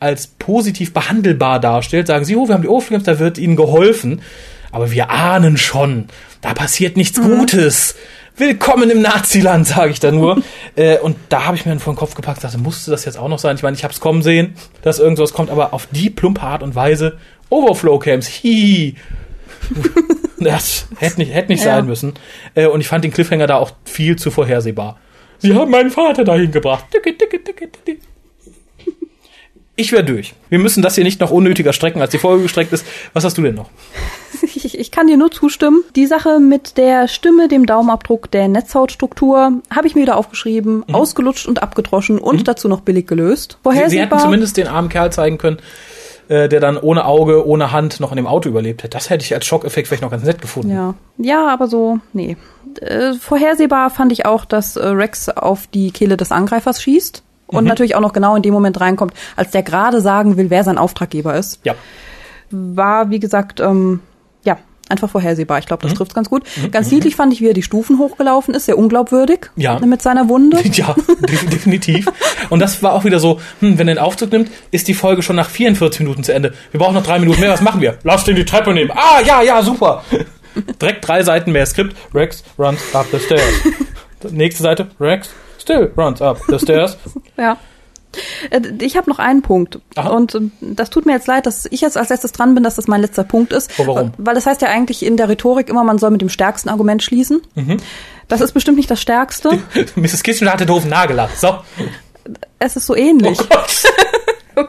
als 0.00 0.26
positiv 0.26 0.92
behandelbar 0.92 1.60
darstellt, 1.60 2.08
sagen 2.08 2.24
sie, 2.24 2.34
oh, 2.34 2.48
wir 2.48 2.54
haben 2.54 2.62
die 2.62 2.68
Overflames, 2.68 3.04
da 3.04 3.20
wird 3.20 3.38
ihnen 3.38 3.54
geholfen. 3.54 4.22
Aber 4.72 4.90
wir 4.90 5.08
ahnen 5.10 5.56
schon, 5.56 6.06
da 6.40 6.52
passiert 6.52 6.96
nichts 6.96 7.16
mhm. 7.16 7.38
Gutes. 7.38 7.94
Willkommen 8.36 8.90
im 8.90 9.02
Naziland, 9.02 9.68
sage 9.68 9.92
ich 9.92 10.00
da 10.00 10.10
nur. 10.10 10.42
äh, 10.74 10.98
und 10.98 11.16
da 11.28 11.44
habe 11.44 11.56
ich 11.56 11.64
mir 11.64 11.70
dann 11.70 11.78
vor 11.78 11.92
den 11.92 11.98
Kopf 11.98 12.16
gepackt, 12.16 12.42
dachte, 12.42 12.58
musste 12.58 12.90
das 12.90 13.04
jetzt 13.04 13.20
auch 13.20 13.28
noch 13.28 13.38
sein? 13.38 13.54
Ich 13.54 13.62
meine, 13.62 13.76
ich 13.76 13.84
habe 13.84 13.94
es 13.94 14.00
kommen 14.00 14.22
sehen, 14.22 14.54
dass 14.82 14.98
irgendwas 14.98 15.32
kommt, 15.32 15.48
aber 15.48 15.74
auf 15.74 15.86
die 15.92 16.10
plumpe 16.10 16.42
Art 16.42 16.64
und 16.64 16.74
Weise 16.74 17.18
Overflow-Camps, 17.50 18.26
hihi. 18.26 18.96
das 20.40 20.86
hätte 20.96 21.20
nicht, 21.20 21.32
hätte 21.32 21.52
nicht 21.52 21.64
ja. 21.64 21.76
sein 21.76 21.86
müssen. 21.86 22.14
Äh, 22.54 22.66
und 22.66 22.80
ich 22.80 22.88
fand 22.88 23.04
den 23.04 23.12
Cliffhanger 23.12 23.46
da 23.46 23.56
auch 23.56 23.72
viel 23.84 24.16
zu 24.16 24.30
vorhersehbar. 24.30 24.98
Sie 25.38 25.54
haben 25.54 25.70
meinen 25.70 25.90
Vater 25.90 26.22
dahin 26.22 26.52
gebracht. 26.52 26.84
Ich 29.74 29.90
wäre 29.90 30.04
durch. 30.04 30.34
Wir 30.50 30.58
müssen 30.58 30.82
das 30.82 30.96
hier 30.96 31.04
nicht 31.04 31.20
noch 31.20 31.30
unnötiger 31.30 31.72
strecken, 31.72 32.00
als 32.00 32.10
die 32.10 32.18
Folge 32.18 32.42
gestreckt 32.42 32.72
ist. 32.72 32.86
Was 33.14 33.24
hast 33.24 33.38
du 33.38 33.42
denn 33.42 33.54
noch? 33.54 33.70
Ich, 34.42 34.78
ich 34.78 34.90
kann 34.90 35.06
dir 35.06 35.16
nur 35.16 35.30
zustimmen. 35.30 35.82
Die 35.96 36.06
Sache 36.06 36.40
mit 36.40 36.76
der 36.76 37.08
Stimme, 37.08 37.48
dem 37.48 37.64
Daumenabdruck, 37.64 38.30
der 38.30 38.48
Netzhautstruktur 38.48 39.62
habe 39.74 39.86
ich 39.86 39.94
mir 39.94 40.02
wieder 40.02 40.16
aufgeschrieben, 40.16 40.84
mhm. 40.86 40.94
ausgelutscht 40.94 41.48
und 41.48 41.62
abgedroschen 41.62 42.18
und 42.18 42.40
mhm. 42.40 42.44
dazu 42.44 42.68
noch 42.68 42.82
billig 42.82 43.06
gelöst. 43.06 43.58
Vorhersehbar. 43.62 43.90
Sie, 43.90 43.96
Sie 43.96 44.02
hätten 44.02 44.18
zumindest 44.18 44.56
den 44.58 44.68
armen 44.68 44.90
Kerl 44.90 45.10
zeigen 45.10 45.38
können, 45.38 45.56
äh, 46.28 46.48
der 46.48 46.60
dann 46.60 46.76
ohne 46.76 47.04
Auge, 47.04 47.46
ohne 47.46 47.72
Hand 47.72 48.00
noch 48.00 48.10
in 48.12 48.16
dem 48.16 48.26
Auto 48.26 48.48
überlebt 48.48 48.82
hätte. 48.82 48.96
Das 48.96 49.10
hätte 49.10 49.24
ich 49.24 49.34
als 49.34 49.46
Schockeffekt 49.46 49.88
vielleicht 49.88 50.02
noch 50.02 50.10
ganz 50.10 50.24
nett 50.24 50.40
gefunden. 50.40 50.70
Ja, 50.70 50.94
ja 51.18 51.48
aber 51.48 51.68
so, 51.68 51.98
nee. 52.12 52.36
Äh, 52.80 53.14
vorhersehbar 53.14 53.90
fand 53.90 54.12
ich 54.12 54.24
auch, 54.26 54.44
dass 54.44 54.76
äh, 54.76 54.86
Rex 54.86 55.28
auf 55.28 55.66
die 55.66 55.90
Kehle 55.90 56.16
des 56.16 56.32
Angreifers 56.32 56.82
schießt 56.82 57.22
und 57.46 57.64
mhm. 57.64 57.68
natürlich 57.68 57.94
auch 57.94 58.00
noch 58.00 58.12
genau 58.12 58.36
in 58.36 58.42
dem 58.42 58.54
Moment 58.54 58.80
reinkommt, 58.80 59.14
als 59.36 59.50
der 59.50 59.62
gerade 59.62 60.00
sagen 60.00 60.36
will, 60.36 60.50
wer 60.50 60.64
sein 60.64 60.78
Auftraggeber 60.78 61.36
ist. 61.36 61.60
Ja. 61.64 61.74
War, 62.50 63.10
wie 63.10 63.20
gesagt, 63.20 63.60
ähm, 63.60 64.00
einfach 64.92 65.10
vorhersehbar. 65.10 65.58
Ich 65.58 65.66
glaube, 65.66 65.82
das 65.82 65.92
mhm. 65.92 65.96
trifft 65.96 66.14
ganz 66.14 66.30
gut. 66.30 66.44
Mhm. 66.56 66.70
Ganz 66.70 66.90
niedlich 66.92 67.16
fand 67.16 67.32
ich, 67.32 67.40
wie 67.40 67.48
er 67.48 67.54
die 67.54 67.62
Stufen 67.62 67.98
hochgelaufen 67.98 68.54
ist, 68.54 68.66
sehr 68.66 68.78
unglaubwürdig. 68.78 69.50
Ja. 69.56 69.80
Mit 69.80 70.02
seiner 70.02 70.28
Wunde. 70.28 70.58
Ja, 70.72 70.94
definitiv. 71.20 72.06
Und 72.48 72.60
das 72.60 72.82
war 72.82 72.94
auch 72.94 73.04
wieder 73.04 73.20
so, 73.20 73.40
hm, 73.60 73.78
wenn 73.78 73.88
er 73.88 73.94
den 73.94 74.02
Aufzug 74.02 74.32
nimmt, 74.32 74.50
ist 74.70 74.88
die 74.88 74.94
Folge 74.94 75.22
schon 75.22 75.36
nach 75.36 75.50
44 75.50 76.00
Minuten 76.00 76.24
zu 76.24 76.32
Ende. 76.32 76.54
Wir 76.70 76.80
brauchen 76.80 76.94
noch 76.94 77.02
drei 77.02 77.18
Minuten 77.18 77.40
mehr, 77.40 77.50
was 77.50 77.60
machen 77.60 77.80
wir? 77.80 77.98
Lass 78.04 78.24
den 78.24 78.36
die 78.36 78.44
Treppe 78.44 78.72
nehmen. 78.72 78.90
Ah, 78.94 79.20
ja, 79.26 79.42
ja, 79.42 79.62
super. 79.62 80.02
Direkt 80.80 81.06
drei 81.06 81.22
Seiten 81.22 81.52
mehr 81.52 81.66
Skript. 81.66 81.96
Rex 82.14 82.42
runs 82.58 82.80
up 82.94 83.06
the 83.12 83.18
stairs. 83.18 83.42
Nächste 84.30 84.62
Seite. 84.62 84.88
Rex 85.00 85.30
still 85.58 85.92
runs 85.96 86.20
up 86.22 86.40
the 86.48 86.58
stairs. 86.58 86.96
Ja. 87.36 87.56
Äh, 88.50 88.60
Ich 88.80 88.96
habe 88.96 89.08
noch 89.10 89.18
einen 89.18 89.42
Punkt. 89.42 89.78
Aha. 89.96 90.10
Und 90.10 90.34
ähm, 90.34 90.52
das 90.60 90.90
tut 90.90 91.06
mir 91.06 91.12
jetzt 91.12 91.26
leid, 91.26 91.46
dass 91.46 91.66
ich 91.70 91.80
jetzt 91.80 91.96
als 91.96 92.08
letztes 92.10 92.32
dran 92.32 92.54
bin, 92.54 92.62
dass 92.64 92.76
das 92.76 92.86
mein 92.88 93.00
letzter 93.00 93.24
Punkt 93.24 93.52
ist. 93.52 93.70
Oh, 93.78 93.86
warum? 93.86 94.12
Weil 94.18 94.34
das 94.34 94.46
heißt 94.46 94.62
ja 94.62 94.68
eigentlich 94.68 95.04
in 95.04 95.16
der 95.16 95.28
Rhetorik 95.28 95.68
immer, 95.68 95.84
man 95.84 95.98
soll 95.98 96.10
mit 96.10 96.20
dem 96.20 96.28
stärksten 96.28 96.68
Argument 96.68 97.02
schließen. 97.02 97.42
Mhm. 97.54 97.76
Das 98.28 98.40
ist 98.40 98.52
bestimmt 98.52 98.76
nicht 98.78 98.90
das 98.90 99.00
stärkste. 99.00 99.58
Mrs. 99.96 100.22
Kitchener 100.22 100.52
hatte 100.52 100.66
doofen 100.66 100.90
Nagellack. 100.90 101.30
So. 101.36 101.58
Es 102.58 102.76
ist 102.76 102.86
so 102.86 102.94
Oh 102.94 102.96
ähnlich. 102.96 103.38
Gott. 103.38 103.82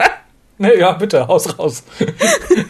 nee, 0.58 0.78
ja, 0.80 0.94
bitte, 0.94 1.28
haus 1.28 1.58
raus. 1.60 1.84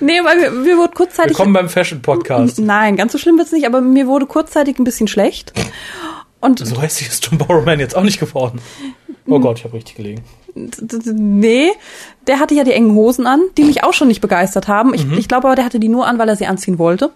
Nee, 0.00 0.20
weil 0.22 0.38
mir, 0.38 0.50
mir 0.52 0.78
wurde 0.78 0.92
kurzzeitig. 0.94 1.30
Willkommen 1.32 1.52
beim 1.52 1.68
Fashion 1.68 2.00
Podcast. 2.00 2.60
Nein, 2.60 2.94
ganz 2.96 3.10
so 3.10 3.18
schlimm 3.18 3.38
wird's 3.38 3.50
nicht, 3.50 3.66
aber 3.66 3.80
mir 3.80 4.06
wurde 4.06 4.24
kurzzeitig 4.24 4.78
ein 4.78 4.84
bisschen 4.84 5.08
schlecht. 5.08 5.52
Und 6.38 6.60
So 6.64 6.80
hässlich 6.80 7.08
ist 7.08 7.26
John 7.26 7.38
Borrowman 7.38 7.80
jetzt 7.80 7.96
auch 7.96 8.04
nicht 8.04 8.20
geworden. 8.20 8.60
Oh 9.26 9.38
Gott, 9.40 9.58
ich 9.58 9.64
habe 9.64 9.74
richtig 9.74 9.96
gelegen. 9.96 10.22
nee, 10.54 11.70
der 12.26 12.38
hatte 12.40 12.54
ja 12.54 12.64
die 12.64 12.72
engen 12.72 12.94
Hosen 12.94 13.26
an, 13.26 13.40
die 13.56 13.64
mich 13.64 13.82
auch 13.84 13.92
schon 13.92 14.08
nicht 14.08 14.20
begeistert 14.20 14.68
haben. 14.68 14.94
Ich, 14.94 15.04
Mhm. 15.06 15.18
ich 15.18 15.28
glaube 15.28 15.46
aber, 15.48 15.56
der 15.56 15.64
hatte 15.64 15.80
die 15.80 15.88
nur 15.88 16.06
an, 16.06 16.18
weil 16.18 16.28
er 16.28 16.36
sie 16.36 16.46
anziehen 16.46 16.78
wollte. 16.78 17.10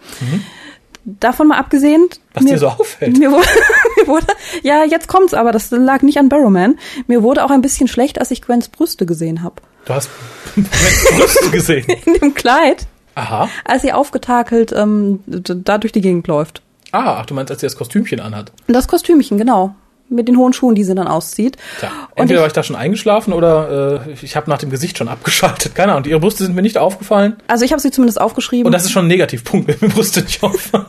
Davon 1.05 1.49
mal 1.49 1.59
abgesehen. 1.59 2.09
Was 2.35 2.45
dir 2.45 2.59
so 2.59 2.69
auffällt. 2.69 3.17
Mir 3.19 3.31
wurde, 3.31 3.47
mir 3.97 4.07
wurde, 4.09 4.27
ja, 4.63 4.85
jetzt 4.85 5.09
kommt's 5.09 5.33
aber, 5.35 5.53
das 5.53 5.71
lag 5.71 6.03
nicht 6.03 6.19
an 6.19 6.29
Barrowman. 6.29 6.79
Mir 7.07 7.23
wurde 7.23 7.45
auch 7.45 7.51
ein 7.51 7.63
bisschen 7.63 7.89
schlecht, 7.89 8.19
als 8.19 8.31
ich 8.31 8.43
Gwens 8.43 8.69
Brüste 8.69 9.07
gesehen 9.07 9.43
habe. 9.43 9.57
Du 9.87 9.95
hast 9.95 10.11
Brüste 10.57 11.51
gesehen. 11.51 11.87
In 12.05 12.15
dem 12.15 12.35
Kleid, 12.35 12.87
Aha. 13.15 13.49
als 13.65 13.83
sie 13.83 13.93
aufgetakelt 13.93 14.73
ähm, 14.73 15.21
da 15.27 15.79
durch 15.79 15.93
die 15.93 16.01
Gegend 16.03 16.27
läuft. 16.27 16.61
Ah, 16.93 17.19
ach, 17.21 17.27
du 17.27 17.35
meinst, 17.35 17.51
als 17.51 17.61
sie 17.61 17.67
das 17.67 17.77
Kostümchen 17.77 18.21
anhat. 18.21 18.53
Das 18.67 18.89
Kostümchen, 18.89 19.39
genau. 19.39 19.75
Mit 20.11 20.27
den 20.29 20.39
hohen 20.39 20.53
Schuhen, 20.55 20.75
die 20.75 20.85
sie 20.85 20.95
dann 20.95 21.07
auszieht. 21.07 21.57
Tja, 21.81 21.91
entweder 22.15 22.39
ich- 22.39 22.43
war 22.43 22.47
ich 22.47 22.53
da 22.55 22.63
schon 22.63 22.77
eingeschlafen 22.77 23.33
oder 23.35 24.05
äh, 24.07 24.13
ich 24.23 24.37
habe 24.37 24.49
nach 24.49 24.59
dem 24.59 24.71
Gesicht 24.71 24.97
schon 24.97 25.09
abgeschaltet. 25.09 25.75
Keine 25.75 25.93
Ahnung, 25.93 26.05
ihre 26.09 26.21
Brüste 26.21 26.45
sind 26.45 26.55
mir 26.57 26.63
nicht 26.63 26.79
aufgefallen. 26.79 27.37
Also 27.47 27.65
ich 27.65 27.73
habe 27.73 27.81
sie 27.83 27.91
zumindest 27.91 28.21
aufgeschrieben. 28.21 28.67
Und 28.67 28.73
das 28.73 28.85
ist 28.85 28.91
schon 28.93 29.05
ein 29.05 29.09
Negativpunkt, 29.09 29.69
wenn 29.69 29.77
mir 29.89 29.95
Brüste 29.95 30.23
nicht 30.23 30.43
auffallen. 30.43 30.87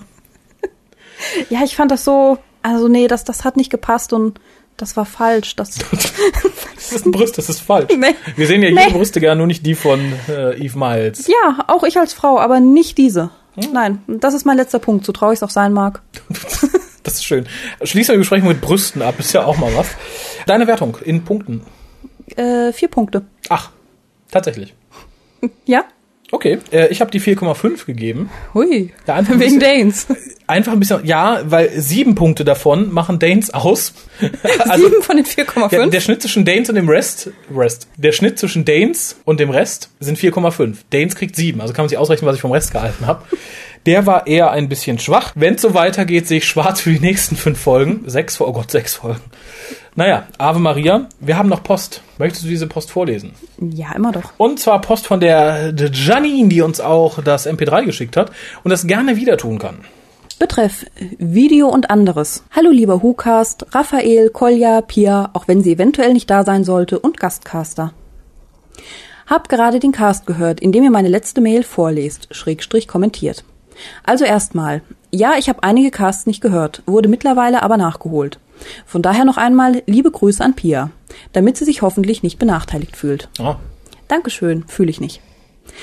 ja, 1.49 1.59
ich 1.63 1.75
fand 1.75 1.91
das 1.91 2.05
so, 2.05 2.37
also 2.61 2.87
nee, 2.87 3.07
das, 3.07 3.23
das 3.25 3.43
hat 3.43 3.57
nicht 3.57 3.69
gepasst 3.69 4.13
und 4.13 4.39
das 4.77 4.95
war 4.95 5.05
falsch. 5.05 5.55
Das, 5.57 5.77
Das 6.75 6.93
ist 6.93 7.05
ein 7.05 7.11
Brust, 7.11 7.37
das 7.37 7.49
ist 7.49 7.59
falsch. 7.59 7.89
Nee. 7.95 8.15
Wir 8.37 8.47
sehen 8.47 8.63
ja 8.63 8.71
Nee. 8.71 8.79
jede 8.81 8.93
Brüste 8.97 9.19
gern, 9.19 9.37
nur 9.37 9.45
nicht 9.47 9.65
die 9.65 9.75
von 9.75 9.99
äh, 10.29 10.57
Eve 10.57 10.77
Miles. 10.79 11.27
ja, 11.27 11.65
auch 11.67 11.83
ich 11.83 11.97
als 11.99 12.13
Frau, 12.13 12.39
aber 12.39 12.59
nicht 12.61 12.97
diese. 12.97 13.29
Nein, 13.73 14.01
das 14.07 14.33
ist 14.33 14.45
mein 14.45 14.55
letzter 14.57 14.79
Punkt, 14.79 15.05
so 15.05 15.11
traurig 15.11 15.35
es 15.37 15.43
auch 15.43 15.49
sein 15.49 15.73
mag. 15.73 16.01
Das 17.09 17.15
ist 17.17 17.25
schön. 17.25 17.47
Schließen 17.81 18.09
wir 18.13 18.17
die 18.17 18.19
Besprechung 18.19 18.47
mit 18.49 18.61
Brüsten 18.61 19.01
ab, 19.01 19.15
ist 19.17 19.33
ja 19.33 19.43
auch 19.43 19.57
mal 19.57 19.71
was. 19.75 19.87
Deine 20.45 20.67
Wertung 20.67 20.95
in 21.03 21.23
Punkten. 21.23 21.63
Äh, 22.35 22.71
vier 22.71 22.87
Punkte. 22.87 23.23
Ach, 23.49 23.71
tatsächlich. 24.31 24.75
Ja? 25.65 25.85
Okay, 26.31 26.59
äh, 26.71 26.89
ich 26.89 27.01
habe 27.01 27.09
die 27.09 27.19
4,5 27.19 27.85
gegeben. 27.85 28.29
Hui. 28.53 28.93
Ja, 29.07 29.15
einfach 29.15 29.33
ein 29.33 29.39
Wegen 29.39 29.57
bisschen- 29.57 29.79
Danes. 29.79 30.05
Einfach 30.47 30.71
ein 30.73 30.79
bisschen, 30.79 31.05
ja, 31.05 31.41
weil 31.45 31.69
sieben 31.79 32.15
Punkte 32.15 32.43
davon 32.43 32.91
machen 32.91 33.17
Danes 33.19 33.51
aus. 33.53 33.93
Also, 34.67 34.87
Sieben 34.89 35.01
von 35.03 35.15
den 35.17 35.25
4,5. 35.25 35.75
ja, 35.75 35.85
der 35.87 35.99
Schnitt 36.01 36.21
zwischen 36.23 36.43
Danes 36.45 36.69
und 36.69 36.75
dem 36.75 36.89
Rest, 36.89 37.29
Rest, 37.55 37.87
der 37.97 38.11
Schnitt 38.11 38.37
zwischen 38.39 38.65
Danes 38.65 39.15
und 39.25 39.39
dem 39.39 39.49
Rest 39.51 39.89
sind 39.99 40.17
4,5. 40.19 40.77
Danes 40.91 41.15
kriegt 41.15 41.35
sieben, 41.35 41.61
also 41.61 41.73
kann 41.73 41.83
man 41.83 41.89
sich 41.89 41.97
ausrechnen, 41.99 42.27
was 42.27 42.35
ich 42.35 42.41
vom 42.41 42.51
Rest 42.51 42.71
gehalten 42.71 43.05
habe. 43.07 43.23
Der 43.85 44.05
war 44.05 44.27
eher 44.27 44.51
ein 44.51 44.69
bisschen 44.69 44.99
schwach. 44.99 45.31
Wenn 45.35 45.55
es 45.55 45.61
so 45.61 45.73
weitergeht, 45.73 46.27
sehe 46.27 46.39
ich 46.39 46.47
schwarz 46.47 46.81
für 46.81 46.91
die 46.91 46.99
nächsten 46.99 47.35
fünf 47.35 47.59
Folgen. 47.59 48.03
Sechs, 48.07 48.39
oh 48.41 48.51
Gott, 48.51 48.71
sechs 48.71 48.95
Folgen. 48.95 49.21
Naja, 49.95 50.27
Ave 50.37 50.59
Maria, 50.59 51.07
wir 51.19 51.37
haben 51.37 51.49
noch 51.49 51.63
Post. 51.63 52.01
Möchtest 52.17 52.45
du 52.45 52.49
diese 52.49 52.67
Post 52.67 52.91
vorlesen? 52.91 53.33
ja, 53.59 53.93
immer 53.95 54.11
doch. 54.11 54.31
Und 54.37 54.59
zwar 54.59 54.81
Post 54.81 55.07
von 55.07 55.19
der 55.19 55.73
Janine, 55.75 56.49
die 56.49 56.61
uns 56.61 56.79
auch 56.79 57.21
das 57.23 57.47
MP3 57.47 57.85
geschickt 57.85 58.15
hat 58.15 58.31
und 58.63 58.71
das 58.71 58.87
gerne 58.87 59.15
wieder 59.15 59.37
tun 59.37 59.59
kann. 59.59 59.79
Betreff 60.39 60.85
Video 61.17 61.67
und 61.67 61.89
anderes. 61.89 62.43
Hallo 62.51 62.69
lieber 62.69 63.03
WhoCast, 63.03 63.65
Raphael, 63.71 64.29
Kolja, 64.29 64.81
Pia, 64.81 65.31
auch 65.33 65.49
wenn 65.49 65.63
sie 65.63 65.73
eventuell 65.73 66.13
nicht 66.13 66.29
da 66.29 66.45
sein 66.45 66.63
sollte, 66.63 66.99
und 66.99 67.19
Gastcaster. 67.19 67.91
Hab 69.27 69.49
gerade 69.49 69.79
den 69.79 69.91
Cast 69.91 70.25
gehört, 70.25 70.61
in 70.61 70.71
dem 70.71 70.85
ihr 70.85 70.91
meine 70.91 71.09
letzte 71.09 71.41
Mail 71.41 71.63
vorlest, 71.63 72.29
Schrägstrich 72.31 72.87
kommentiert. 72.87 73.43
Also 74.03 74.25
erstmal, 74.25 74.81
ja, 75.11 75.33
ich 75.37 75.49
habe 75.49 75.63
einige 75.63 75.91
Casts 75.91 76.25
nicht 76.25 76.41
gehört, 76.41 76.83
wurde 76.85 77.09
mittlerweile 77.09 77.63
aber 77.63 77.77
nachgeholt. 77.77 78.39
Von 78.85 79.01
daher 79.01 79.25
noch 79.25 79.37
einmal 79.37 79.83
liebe 79.85 80.11
Grüße 80.11 80.43
an 80.43 80.55
Pia, 80.55 80.91
damit 81.33 81.57
sie 81.57 81.65
sich 81.65 81.81
hoffentlich 81.81 82.23
nicht 82.23 82.39
benachteiligt 82.39 82.95
fühlt. 82.95 83.29
Ah, 83.39 83.55
Dankeschön, 84.07 84.65
fühle 84.67 84.89
ich 84.89 84.99
nicht. 84.99 85.21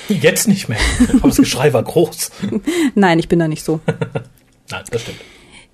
jetzt 0.09 0.49
nicht 0.49 0.69
mehr. 0.69 0.79
Aber 1.15 1.29
das 1.29 1.37
Geschrei 1.37 1.73
war 1.73 1.83
groß. 1.83 2.31
Nein, 2.95 3.19
ich 3.19 3.29
bin 3.29 3.39
da 3.39 3.49
nicht 3.49 3.65
so. 3.65 3.81
Nein, 4.71 4.85
das 4.91 5.01
stimmt. 5.01 5.19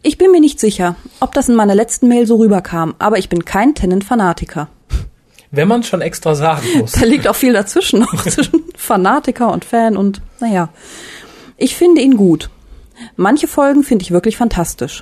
Ich 0.04 0.18
bin 0.18 0.32
mir 0.32 0.40
nicht 0.40 0.58
sicher, 0.58 0.96
ob 1.20 1.32
das 1.32 1.48
in 1.48 1.54
meiner 1.54 1.76
letzten 1.76 2.08
Mail 2.08 2.26
so 2.26 2.36
rüberkam, 2.36 2.96
aber 2.98 3.18
ich 3.18 3.28
bin 3.28 3.44
kein 3.44 3.76
Tennant-Fanatiker. 3.76 4.68
Wenn 5.52 5.68
man 5.68 5.84
schon 5.84 6.00
extra 6.00 6.34
sagen 6.34 6.66
muss. 6.78 6.92
Da 6.92 7.04
liegt 7.04 7.28
auch 7.28 7.36
viel 7.36 7.52
dazwischen, 7.52 8.02
auch 8.02 8.22
zwischen 8.24 8.64
Fanatiker 8.76 9.52
und 9.52 9.64
Fan 9.64 9.96
und 9.96 10.20
naja. 10.40 10.70
Ich 11.62 11.76
finde 11.76 12.00
ihn 12.00 12.16
gut. 12.16 12.50
Manche 13.14 13.46
Folgen 13.46 13.84
finde 13.84 14.02
ich 14.02 14.10
wirklich 14.10 14.36
fantastisch. 14.36 15.00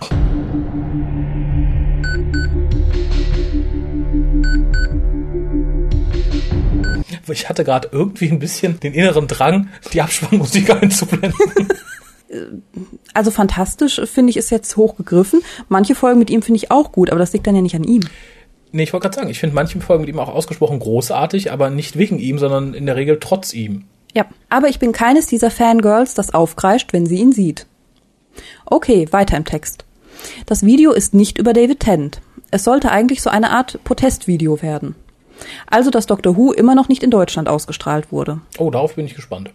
Ich 7.32 7.48
hatte 7.48 7.64
gerade 7.64 7.88
irgendwie 7.92 8.28
ein 8.28 8.38
bisschen 8.38 8.78
den 8.78 8.92
inneren 8.92 9.26
Drang, 9.26 9.70
die 9.94 10.02
Abspannmusik 10.02 10.68
einzublenden. 10.82 11.68
Also 13.14 13.30
fantastisch 13.30 13.98
finde 14.04 14.28
ich 14.28 14.36
ist 14.36 14.50
jetzt 14.50 14.76
hochgegriffen. 14.76 15.40
Manche 15.70 15.94
Folgen 15.94 16.18
mit 16.18 16.28
ihm 16.28 16.42
finde 16.42 16.58
ich 16.58 16.70
auch 16.70 16.92
gut, 16.92 17.08
aber 17.08 17.20
das 17.20 17.32
liegt 17.32 17.46
dann 17.46 17.56
ja 17.56 17.62
nicht 17.62 17.74
an 17.74 17.84
ihm. 17.84 18.02
Nee, 18.72 18.82
ich 18.82 18.92
wollte 18.92 19.04
gerade 19.04 19.16
sagen, 19.16 19.30
ich 19.30 19.40
finde 19.40 19.54
manche 19.54 19.80
Folgen 19.80 20.02
mit 20.02 20.10
ihm 20.10 20.18
auch 20.18 20.28
ausgesprochen 20.28 20.78
großartig, 20.78 21.52
aber 21.52 21.70
nicht 21.70 21.96
wegen 21.96 22.18
ihm, 22.18 22.38
sondern 22.38 22.74
in 22.74 22.84
der 22.84 22.96
Regel 22.96 23.16
trotz 23.18 23.54
ihm. 23.54 23.86
Ja, 24.14 24.26
aber 24.48 24.68
ich 24.68 24.78
bin 24.78 24.92
keines 24.92 25.26
dieser 25.26 25.50
Fangirls, 25.50 26.14
das 26.14 26.34
aufkreischt, 26.34 26.92
wenn 26.92 27.06
sie 27.06 27.18
ihn 27.18 27.32
sieht. 27.32 27.66
Okay, 28.66 29.06
weiter 29.10 29.36
im 29.36 29.44
Text. 29.44 29.84
Das 30.46 30.64
Video 30.64 30.92
ist 30.92 31.14
nicht 31.14 31.38
über 31.38 31.52
David 31.52 31.80
Tennant. 31.80 32.20
Es 32.50 32.64
sollte 32.64 32.90
eigentlich 32.90 33.22
so 33.22 33.30
eine 33.30 33.50
Art 33.50 33.78
Protestvideo 33.84 34.60
werden. 34.62 34.96
Also, 35.66 35.90
dass 35.90 36.06
Doctor 36.06 36.36
Who 36.36 36.52
immer 36.52 36.74
noch 36.74 36.88
nicht 36.88 37.02
in 37.02 37.10
Deutschland 37.10 37.48
ausgestrahlt 37.48 38.12
wurde. 38.12 38.40
Oh, 38.58 38.70
darauf 38.70 38.96
bin 38.96 39.06
ich 39.06 39.14
gespannt. 39.14 39.50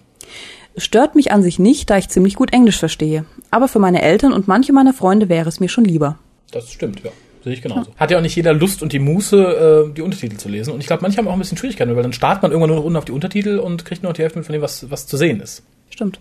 Stört 0.77 1.15
mich 1.15 1.31
an 1.31 1.43
sich 1.43 1.59
nicht, 1.59 1.89
da 1.89 1.97
ich 1.97 2.09
ziemlich 2.09 2.35
gut 2.35 2.51
Englisch 2.51 2.79
verstehe. 2.79 3.25
Aber 3.51 3.67
für 3.67 3.79
meine 3.79 4.01
Eltern 4.01 4.33
und 4.33 4.47
manche 4.47 4.73
meiner 4.73 4.93
Freunde 4.93 5.29
wäre 5.29 5.47
es 5.47 5.59
mir 5.59 5.69
schon 5.69 5.85
lieber. 5.85 6.17
Das 6.51 6.71
stimmt, 6.71 7.01
ja. 7.03 7.11
Sehe 7.45 7.53
ich 7.53 7.62
genauso. 7.62 7.91
Hat 7.95 8.10
ja 8.10 8.17
auch 8.17 8.23
nicht 8.23 8.36
jeder 8.36 8.53
Lust 8.53 8.81
und 8.81 8.91
die 8.91 8.97
Muße, 8.97 9.88
äh, 9.88 9.93
die 9.93 10.01
Untertitel 10.01 10.38
zu 10.38 10.49
lesen. 10.49 10.73
Und 10.73 10.79
ich 10.79 10.88
glaube, 10.88 11.03
manche 11.03 11.19
haben 11.19 11.27
auch 11.27 11.34
ein 11.34 11.38
bisschen 11.39 11.60
Schwierigkeiten, 11.60 11.95
weil 11.95 12.01
dann 12.01 12.12
startet 12.12 12.41
man 12.41 12.51
irgendwann 12.51 12.69
nur 12.69 12.79
noch 12.79 12.86
unten 12.86 12.97
auf 12.97 13.05
die 13.05 13.12
Untertitel 13.12 13.60
und 13.60 13.86
kriegt 13.86 14.01
nur 14.01 14.10
noch 14.10 14.15
die 14.15 14.23
Hälfte 14.23 14.39
mit 14.39 14.47
von 14.47 14.53
dem, 14.53 14.63
was, 14.63 14.89
was 14.89 15.05
zu 15.05 15.15
sehen 15.15 15.39
ist. 15.39 15.62
Stimmt. 15.91 16.19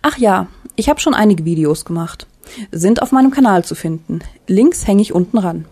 Ach 0.00 0.16
ja, 0.16 0.46
ich 0.74 0.88
habe 0.88 0.98
schon 0.98 1.12
einige 1.12 1.44
Videos 1.44 1.84
gemacht. 1.84 2.26
Sind 2.70 3.02
auf 3.02 3.12
meinem 3.12 3.30
Kanal 3.30 3.66
zu 3.66 3.74
finden. 3.74 4.20
Links 4.46 4.86
hänge 4.86 5.02
ich 5.02 5.12
unten 5.12 5.36
ran. 5.36 5.66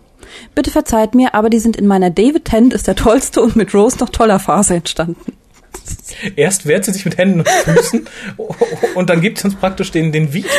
Bitte 0.53 0.69
verzeiht 0.69 1.15
mir, 1.15 1.33
aber 1.33 1.49
die 1.49 1.59
sind 1.59 1.75
in 1.75 1.87
meiner 1.87 2.11
David 2.11 2.45
Tennant 2.45 2.73
ist 2.73 2.87
der 2.87 2.95
tollste 2.95 3.41
und 3.41 3.55
mit 3.55 3.73
Rose 3.73 3.97
noch 3.97 4.09
toller 4.09 4.37
Phase 4.37 4.75
entstanden. 4.75 5.33
Erst 6.35 6.65
wehrt 6.65 6.85
sie 6.85 6.91
sich 6.91 7.05
mit 7.05 7.17
Händen 7.17 7.39
und 7.39 7.49
Füßen 7.49 8.07
und 8.95 9.09
dann 9.09 9.21
gibt 9.21 9.39
es 9.39 9.45
uns 9.45 9.55
praktisch 9.55 9.91
den, 9.91 10.11
den 10.11 10.33
Video, 10.33 10.49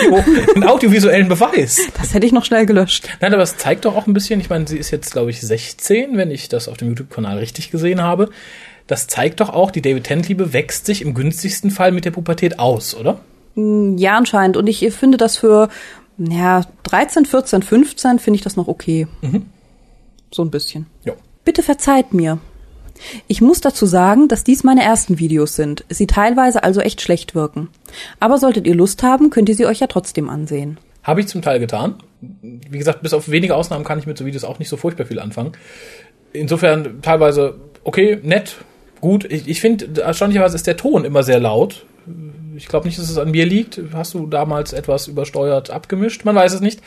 den 0.55 0.64
audiovisuellen 0.64 1.29
Beweis. 1.29 1.81
Das 1.98 2.14
hätte 2.14 2.27
ich 2.27 2.33
noch 2.33 2.44
schnell 2.44 2.66
gelöscht. 2.66 3.09
Nein, 3.20 3.33
aber 3.33 3.42
es 3.42 3.57
zeigt 3.57 3.85
doch 3.85 3.96
auch 3.96 4.07
ein 4.07 4.14
bisschen, 4.14 4.40
ich 4.40 4.51
meine, 4.51 4.66
sie 4.66 4.79
ist 4.79 4.90
jetzt, 4.90 5.12
glaube 5.12 5.31
ich, 5.31 5.40
16, 5.40 6.16
wenn 6.16 6.31
ich 6.31 6.48
das 6.48 6.68
auf 6.68 6.77
dem 6.77 6.88
YouTube-Kanal 6.88 7.38
richtig 7.38 7.70
gesehen 7.70 8.03
habe. 8.03 8.31
Das 8.87 9.07
zeigt 9.07 9.40
doch 9.40 9.51
auch, 9.51 9.70
die 9.70 9.83
David 9.83 10.05
Tennant-Liebe 10.05 10.53
wächst 10.53 10.87
sich 10.87 11.03
im 11.03 11.14
günstigsten 11.14 11.70
Fall 11.70 11.92
mit 11.92 12.05
der 12.05 12.11
Pubertät 12.11 12.59
aus, 12.59 12.94
oder? 12.94 13.20
Ja, 13.55 14.16
anscheinend. 14.16 14.57
Und 14.57 14.66
ich 14.66 14.81
finde 14.92 15.18
das 15.18 15.37
für, 15.37 15.68
ja, 16.18 16.62
13, 16.85 17.27
14, 17.27 17.62
15 17.62 18.18
finde 18.18 18.37
ich 18.37 18.42
das 18.42 18.57
noch 18.57 18.68
okay. 18.68 19.07
So 20.33 20.42
ein 20.42 20.51
bisschen. 20.51 20.87
Ja. 21.05 21.12
Bitte 21.44 21.62
verzeiht 21.62 22.12
mir. 22.12 22.38
Ich 23.26 23.40
muss 23.40 23.60
dazu 23.60 23.86
sagen, 23.86 24.28
dass 24.28 24.44
dies 24.44 24.64
meine 24.64 24.82
ersten 24.82 25.18
Videos 25.18 25.56
sind, 25.56 25.84
sie 25.88 26.06
teilweise 26.06 26.62
also 26.62 26.80
echt 26.80 27.00
schlecht 27.00 27.34
wirken. 27.34 27.68
Aber 28.20 28.38
solltet 28.38 28.66
ihr 28.66 28.74
Lust 28.74 29.02
haben, 29.02 29.30
könnt 29.30 29.48
ihr 29.48 29.54
sie 29.54 29.66
euch 29.66 29.80
ja 29.80 29.86
trotzdem 29.86 30.28
ansehen. 30.28 30.78
Habe 31.02 31.20
ich 31.20 31.26
zum 31.26 31.42
Teil 31.42 31.58
getan. 31.58 31.96
Wie 32.20 32.78
gesagt, 32.78 33.02
bis 33.02 33.12
auf 33.12 33.28
wenige 33.28 33.56
Ausnahmen 33.56 33.84
kann 33.84 33.98
ich 33.98 34.06
mit 34.06 34.16
so 34.16 34.24
Videos 34.24 34.44
auch 34.44 34.58
nicht 34.58 34.68
so 34.68 34.76
furchtbar 34.76 35.06
viel 35.06 35.18
anfangen. 35.18 35.52
Insofern 36.32 37.02
teilweise 37.02 37.56
okay, 37.84 38.18
nett, 38.22 38.56
gut. 39.00 39.24
Ich, 39.30 39.48
ich 39.48 39.60
finde, 39.60 40.00
erstaunlicherweise 40.02 40.56
ist 40.56 40.66
der 40.66 40.76
Ton 40.76 41.04
immer 41.04 41.22
sehr 41.22 41.40
laut. 41.40 41.84
Ich 42.56 42.68
glaube 42.68 42.86
nicht, 42.86 42.98
dass 42.98 43.08
es 43.08 43.18
an 43.18 43.30
mir 43.30 43.46
liegt. 43.46 43.80
Hast 43.92 44.14
du 44.14 44.26
damals 44.26 44.72
etwas 44.72 45.08
übersteuert 45.08 45.70
abgemischt? 45.70 46.24
Man 46.24 46.34
weiß 46.34 46.52
es 46.52 46.60
nicht. 46.60 46.80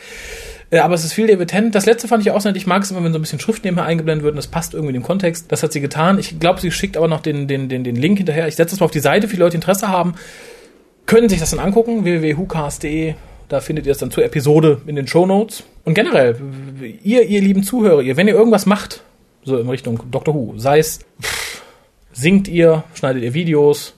Äh, 0.70 0.78
aber 0.78 0.94
es 0.94 1.04
ist 1.04 1.12
viel 1.12 1.26
David. 1.26 1.52
Das 1.74 1.86
letzte 1.86 2.08
fand 2.08 2.22
ich 2.22 2.30
auch 2.30 2.42
nett. 2.44 2.56
Ich 2.56 2.66
mag 2.66 2.82
es 2.82 2.90
immer, 2.90 3.02
wenn 3.04 3.12
so 3.12 3.18
ein 3.18 3.22
bisschen 3.22 3.40
Schrift 3.40 3.64
nebenher 3.64 3.84
eingeblendet 3.84 4.24
wird 4.24 4.32
und 4.32 4.36
das 4.36 4.48
passt 4.48 4.74
irgendwie 4.74 4.92
den 4.92 5.02
Kontext. 5.02 5.50
Das 5.52 5.62
hat 5.62 5.72
sie 5.72 5.80
getan. 5.80 6.18
Ich 6.18 6.38
glaube, 6.40 6.60
sie 6.60 6.70
schickt 6.70 6.96
aber 6.96 7.08
noch 7.08 7.20
den, 7.20 7.46
den, 7.46 7.68
den, 7.68 7.84
den 7.84 7.96
Link 7.96 8.18
hinterher. 8.18 8.48
Ich 8.48 8.56
setze 8.56 8.74
es 8.74 8.80
mal 8.80 8.86
auf 8.86 8.90
die 8.90 9.00
Seite. 9.00 9.28
Viele 9.28 9.40
Leute 9.40 9.52
die 9.52 9.58
Interesse 9.58 9.88
haben, 9.88 10.14
können 11.06 11.28
sich 11.28 11.38
das 11.38 11.50
dann 11.50 11.60
angucken. 11.60 12.04
www.hucast.de 12.04 13.14
da 13.48 13.60
findet 13.60 13.86
ihr 13.86 13.92
es 13.92 13.98
dann 13.98 14.10
zur 14.10 14.24
Episode 14.24 14.82
in 14.86 14.96
den 14.96 15.06
Show 15.06 15.26
Notes. 15.26 15.62
Und 15.84 15.94
generell, 15.94 16.40
ihr, 17.02 17.22
ihr 17.22 17.40
lieben 17.40 17.62
Zuhörer, 17.62 18.02
ihr, 18.02 18.16
wenn 18.16 18.28
ihr 18.28 18.34
irgendwas 18.34 18.66
macht, 18.66 19.02
so 19.44 19.58
in 19.58 19.68
Richtung 19.68 20.00
Doctor 20.10 20.34
Who, 20.34 20.54
sei 20.56 20.78
es, 20.78 21.00
pff, 21.22 21.62
singt 22.12 22.48
ihr, 22.48 22.82
schneidet 22.94 23.22
ihr 23.22 23.34
Videos, 23.34 23.94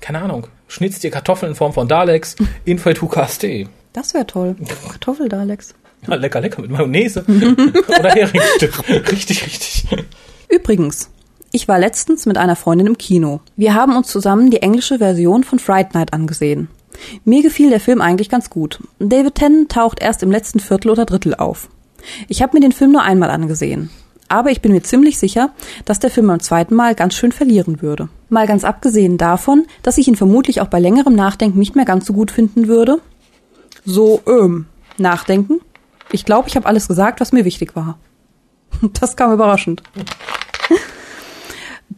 keine 0.00 0.20
Ahnung, 0.22 0.46
schnitzt 0.66 1.04
ihr 1.04 1.10
Kartoffeln 1.10 1.52
in 1.52 1.56
Form 1.56 1.74
von 1.74 1.88
Daleks, 1.88 2.36
info.hucast.de. 2.64 3.66
Das 3.92 4.14
wäre 4.14 4.26
toll. 4.26 4.56
Kartoffel-Daleks. 4.90 5.74
Ja, 6.06 6.14
lecker, 6.14 6.40
lecker 6.40 6.62
mit 6.62 6.70
Mayonnaise 6.70 7.24
oder 7.88 8.10
Heringsstück. 8.10 8.88
richtig, 9.12 9.44
richtig. 9.44 9.86
Übrigens, 10.48 11.10
ich 11.52 11.68
war 11.68 11.78
letztens 11.78 12.26
mit 12.26 12.38
einer 12.38 12.56
Freundin 12.56 12.86
im 12.86 12.98
Kino. 12.98 13.40
Wir 13.56 13.74
haben 13.74 13.96
uns 13.96 14.08
zusammen 14.08 14.50
die 14.50 14.62
englische 14.62 14.98
Version 14.98 15.42
von 15.42 15.58
Fright 15.58 15.94
Night 15.94 16.12
angesehen. 16.12 16.68
Mir 17.24 17.42
gefiel 17.42 17.70
der 17.70 17.80
Film 17.80 18.00
eigentlich 18.00 18.28
ganz 18.28 18.50
gut. 18.50 18.80
David 18.98 19.34
Tennant 19.36 19.72
taucht 19.72 20.00
erst 20.00 20.22
im 20.22 20.30
letzten 20.30 20.60
Viertel 20.60 20.90
oder 20.90 21.04
Drittel 21.04 21.34
auf. 21.34 21.68
Ich 22.28 22.42
habe 22.42 22.56
mir 22.56 22.60
den 22.60 22.72
Film 22.72 22.92
nur 22.92 23.02
einmal 23.02 23.30
angesehen. 23.30 23.90
Aber 24.28 24.50
ich 24.50 24.60
bin 24.60 24.72
mir 24.72 24.82
ziemlich 24.82 25.18
sicher, 25.18 25.50
dass 25.84 26.00
der 26.00 26.10
Film 26.10 26.26
beim 26.26 26.40
zweiten 26.40 26.74
Mal 26.74 26.94
ganz 26.94 27.14
schön 27.14 27.32
verlieren 27.32 27.80
würde. 27.80 28.08
Mal 28.28 28.46
ganz 28.46 28.64
abgesehen 28.64 29.18
davon, 29.18 29.66
dass 29.82 29.98
ich 29.98 30.08
ihn 30.08 30.16
vermutlich 30.16 30.60
auch 30.60 30.66
bei 30.66 30.80
längerem 30.80 31.14
Nachdenken 31.14 31.58
nicht 31.58 31.76
mehr 31.76 31.84
ganz 31.84 32.06
so 32.06 32.12
gut 32.12 32.30
finden 32.30 32.66
würde. 32.66 32.98
So, 33.84 34.20
ähm, 34.26 34.66
nachdenken. 34.98 35.60
Ich 36.12 36.24
glaube, 36.24 36.48
ich 36.48 36.56
habe 36.56 36.66
alles 36.66 36.88
gesagt, 36.88 37.20
was 37.20 37.32
mir 37.32 37.44
wichtig 37.44 37.76
war. 37.76 37.98
Das 39.00 39.16
kam 39.16 39.32
überraschend. 39.32 39.82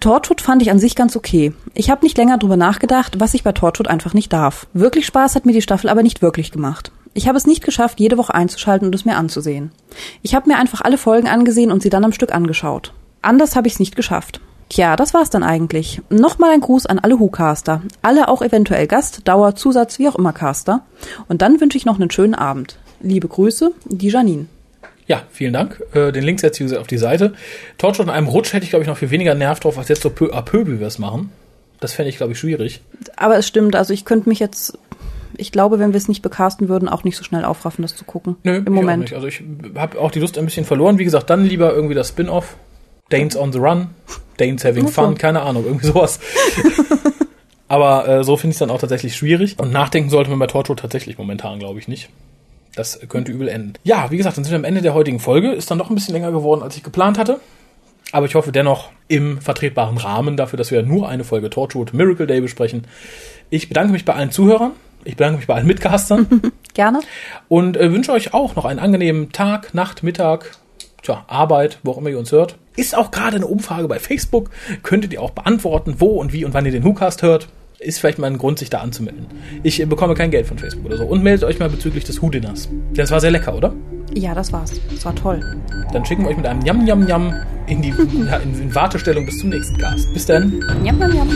Torchwood 0.01 0.41
fand 0.41 0.63
ich 0.63 0.71
an 0.71 0.79
sich 0.79 0.95
ganz 0.95 1.17
okay. 1.17 1.53
Ich 1.75 1.91
habe 1.91 2.05
nicht 2.05 2.17
länger 2.17 2.39
drüber 2.39 2.57
nachgedacht, 2.57 3.19
was 3.19 3.35
ich 3.35 3.43
bei 3.43 3.53
Torchwood 3.53 3.89
einfach 3.89 4.15
nicht 4.15 4.33
darf. 4.33 4.69
Wirklich 4.73 5.07
Spaß 5.07 5.35
hat 5.35 5.45
mir 5.45 5.53
die 5.53 5.63
Staffel 5.63 5.91
aber 5.91 6.03
nicht 6.03 6.23
wirklich 6.23 6.53
gemacht. 6.53 6.93
Ich 7.15 7.27
habe 7.27 7.39
es 7.39 7.47
nicht 7.47 7.65
geschafft, 7.65 7.99
jede 7.99 8.19
Woche 8.19 8.35
einzuschalten 8.35 8.87
und 8.87 8.95
es 8.95 9.05
mir 9.05 9.17
anzusehen. 9.17 9.73
Ich 10.23 10.35
habe 10.35 10.49
mir 10.49 10.59
einfach 10.59 10.83
alle 10.83 10.99
Folgen 10.99 11.27
angesehen 11.27 11.73
und 11.73 11.83
sie 11.83 11.91
dann 11.91 12.05
am 12.05 12.13
Stück 12.13 12.33
angeschaut. 12.33 12.93
Anders 13.23 13.57
habe 13.57 13.67
ich 13.67 13.75
es 13.75 13.81
nicht 13.81 13.97
geschafft. 13.97 14.41
Tja, 14.69 14.95
das 14.95 15.15
war's 15.15 15.31
dann 15.31 15.43
eigentlich. 15.43 16.03
Nochmal 16.11 16.53
ein 16.53 16.61
Gruß 16.61 16.87
an 16.87 16.99
alle 16.99 17.19
Who-Caster. 17.19 17.83
Alle 18.03 18.29
auch 18.29 18.43
eventuell 18.43 18.87
Gast, 18.87 19.27
Dauer, 19.27 19.57
Zusatz, 19.57 19.99
wie 19.99 20.09
auch 20.09 20.17
immer 20.17 20.33
Caster. 20.33 20.83
Und 21.27 21.43
dann 21.43 21.61
wünsche 21.61 21.79
ich 21.79 21.87
noch 21.87 21.99
einen 21.99 22.11
schönen 22.11 22.35
Abend. 22.35 22.79
Liebe 23.01 23.29
Grüße, 23.29 23.73
die 23.87 24.09
Janine. 24.09 24.47
Ja, 25.07 25.23
vielen 25.31 25.55
Dank. 25.55 25.83
Äh, 25.95 26.13
den 26.13 26.23
Link 26.23 26.39
setze 26.39 26.65
ich 26.65 26.77
auf 26.77 26.87
die 26.87 26.99
Seite. 26.99 27.33
Torchwood 27.79 28.07
in 28.07 28.13
einem 28.13 28.27
Rutsch 28.27 28.53
hätte 28.53 28.65
ich, 28.65 28.71
glaube 28.71 28.83
ich, 28.83 28.89
noch 28.89 28.99
viel 28.99 29.11
weniger 29.11 29.35
Nerv 29.35 29.59
drauf, 29.59 29.79
als 29.79 29.89
jetzt 29.89 30.03
so 30.03 30.11
peu 30.11 30.35
à 30.35 30.43
peu, 30.43 30.67
wie 30.67 30.81
wir 30.81 30.87
es 30.87 30.99
machen. 30.99 31.31
Das 31.81 31.95
fände 31.95 32.11
ich, 32.11 32.19
glaube 32.19 32.33
ich, 32.33 32.39
schwierig. 32.39 32.83
Aber 33.17 33.39
es 33.39 33.47
stimmt, 33.47 33.75
also 33.75 33.95
ich 33.95 34.05
könnte 34.05 34.29
mich 34.29 34.39
jetzt, 34.39 34.77
ich 35.37 35.51
glaube, 35.51 35.79
wenn 35.79 35.93
wir 35.93 35.99
es 35.99 36.09
nicht 36.09 36.21
bekasten 36.21 36.69
würden, 36.69 36.89
auch 36.89 37.05
nicht 37.05 37.17
so 37.17 37.25
schnell 37.25 37.45
aufraffen, 37.45 37.83
das 37.83 37.97
zu 37.97 38.05
gucken. 38.05 38.37
Nö, 38.43 38.63
im 38.65 38.73
Moment. 38.73 39.13
Also 39.15 39.27
ich 39.29 39.43
habe 39.77 39.99
auch 39.99 40.11
die 40.11 40.21
Lust 40.21 40.37
ein 40.37 40.45
bisschen 40.45 40.67
verloren. 40.67 40.99
Wie 40.99 41.05
gesagt, 41.05 41.31
dann 41.31 41.45
lieber 41.45 41.73
irgendwie 41.73 41.95
das 41.95 42.09
Spin-off. 42.09 42.57
Danes 43.09 43.37
on 43.37 43.53
the 43.53 43.59
Run, 43.59 43.89
Danes 44.37 44.65
having 44.65 44.89
so. 44.89 44.93
fun, 44.93 45.17
keine 45.17 45.41
Ahnung, 45.41 45.65
irgendwie 45.65 45.87
sowas. 45.87 46.21
Aber 47.69 48.09
äh, 48.09 48.25
so 48.25 48.37
finde 48.37 48.51
ich 48.51 48.57
es 48.57 48.59
dann 48.59 48.71
auch 48.71 48.81
tatsächlich 48.81 49.17
schwierig. 49.17 49.59
Und 49.59 49.73
nachdenken 49.73 50.11
sollte 50.11 50.29
man 50.29 50.39
bei 50.39 50.47
Torchwood 50.47 50.79
tatsächlich 50.79 51.17
momentan, 51.17 51.59
glaube 51.59 51.79
ich, 51.79 51.89
nicht. 51.89 52.11
Das 52.79 53.01
könnte 53.09 53.33
übel 53.33 53.49
enden. 53.49 53.75
Ja, 53.83 54.11
wie 54.11 54.17
gesagt, 54.17 54.37
dann 54.37 54.45
sind 54.45 54.53
wir 54.53 54.59
am 54.59 54.65
Ende 54.65 54.83
der 54.83 54.95
heutigen 54.95 55.19
Folge. 55.19 55.51
Ist 55.51 55.69
dann 55.71 55.79
doch 55.79 55.91
ein 55.91 55.97
bisschen 55.97 56.15
länger 56.15 56.31
geworden, 56.31 56.63
als 56.63 56.77
ich 56.77 56.85
geplant 56.85 57.19
hatte. 57.19 57.41
Aber 58.13 58.27
ich 58.27 58.37
hoffe 58.37 58.53
dennoch 58.53 58.91
im 59.09 59.41
vertretbaren 59.41 59.99
Rahmen 59.99 60.37
dafür, 60.37 60.57
dass 60.57 60.71
wir 60.71 60.83
nur 60.85 61.09
eine 61.09 61.25
Folge 61.25 61.51
Torchwood 61.51 61.93
Miracle 61.93 62.29
Day 62.29 62.41
besprechen. 62.41 62.87
Ich 63.51 63.69
bedanke 63.69 63.93
mich 63.93 64.05
bei 64.05 64.15
allen 64.15 64.31
Zuhörern. 64.31 64.73
Ich 65.05 65.17
bedanke 65.17 65.39
mich 65.39 65.49
bei 65.49 65.55
allen 65.55 65.67
Mitcastern. 65.67 66.41
Gerne. 66.75 67.01
und 67.49 67.77
äh, 67.77 67.91
wünsche 67.93 68.13
euch 68.13 68.33
auch 68.33 68.55
noch 68.55 68.65
einen 68.65 68.79
angenehmen 68.79 69.33
Tag, 69.33 69.75
Nacht, 69.75 70.05
Mittag, 70.05 70.53
tja, 71.03 71.25
Arbeit, 71.27 71.81
wo 71.83 71.91
auch 71.91 71.99
immer 71.99 72.11
ihr 72.11 72.19
uns 72.21 72.31
hört. 72.31 72.57
Ist 72.77 72.97
auch 72.97 73.11
gerade 73.11 73.35
eine 73.35 73.49
Umfrage 73.49 73.89
bei 73.89 73.99
Facebook. 73.99 74.51
Könntet 74.85 75.13
ihr 75.13 75.21
auch 75.21 75.31
beantworten, 75.33 75.97
wo 75.99 76.21
und 76.21 76.33
wie 76.33 76.45
und 76.45 76.55
wann 76.55 76.65
ihr 76.65 76.71
den 76.71 76.85
WhoCast 76.85 77.23
hört. 77.23 77.49
Ist 77.81 78.01
vielleicht 78.01 78.19
mal 78.19 78.27
ein 78.27 78.39
Grund, 78.39 78.59
sich 78.59 78.71
da 78.71 78.79
anzumelden. 78.79 79.27
Ich 79.63 79.87
bekomme 79.89 80.15
kein 80.15 80.31
Geld 80.31 80.47
von 80.47 80.59
Facebook 80.59 80.87
oder 80.87 80.97
so. 80.97 81.05
Und 81.05 81.23
meldet 81.23 81.45
euch 81.45 81.61
mal 81.61 81.69
bezüglich 81.69 82.05
des 82.05 82.21
Who-Dinners. 82.21 82.69
Denn 82.69 83.05
es 83.05 83.11
war 83.11 83.21
sehr 83.21 83.31
lecker, 83.31 83.55
oder? 83.55 83.73
Ja, 84.15 84.35
das 84.35 84.53
war's. 84.53 84.73
Das 84.91 85.05
war 85.05 85.15
toll. 85.15 85.41
Dann 85.93 86.05
schicken 86.05 86.25
wir 86.25 86.31
euch 86.31 86.37
mit 86.37 86.47
einem 86.47 86.63
Yam 86.63 86.87
Yam 86.87 87.07
Yam 87.07 87.35
in 87.67 87.83
die 87.83 87.91
in, 87.91 88.27
in 88.61 88.75
Wartestellung 88.75 89.27
bis 89.27 89.39
zum 89.39 89.51
nächsten 89.51 89.79
Cast. 89.79 90.13
Bis 90.13 90.27
dann. 90.27 90.59
Njam, 90.83 90.99
njam, 90.99 91.13
njam. 91.13 91.29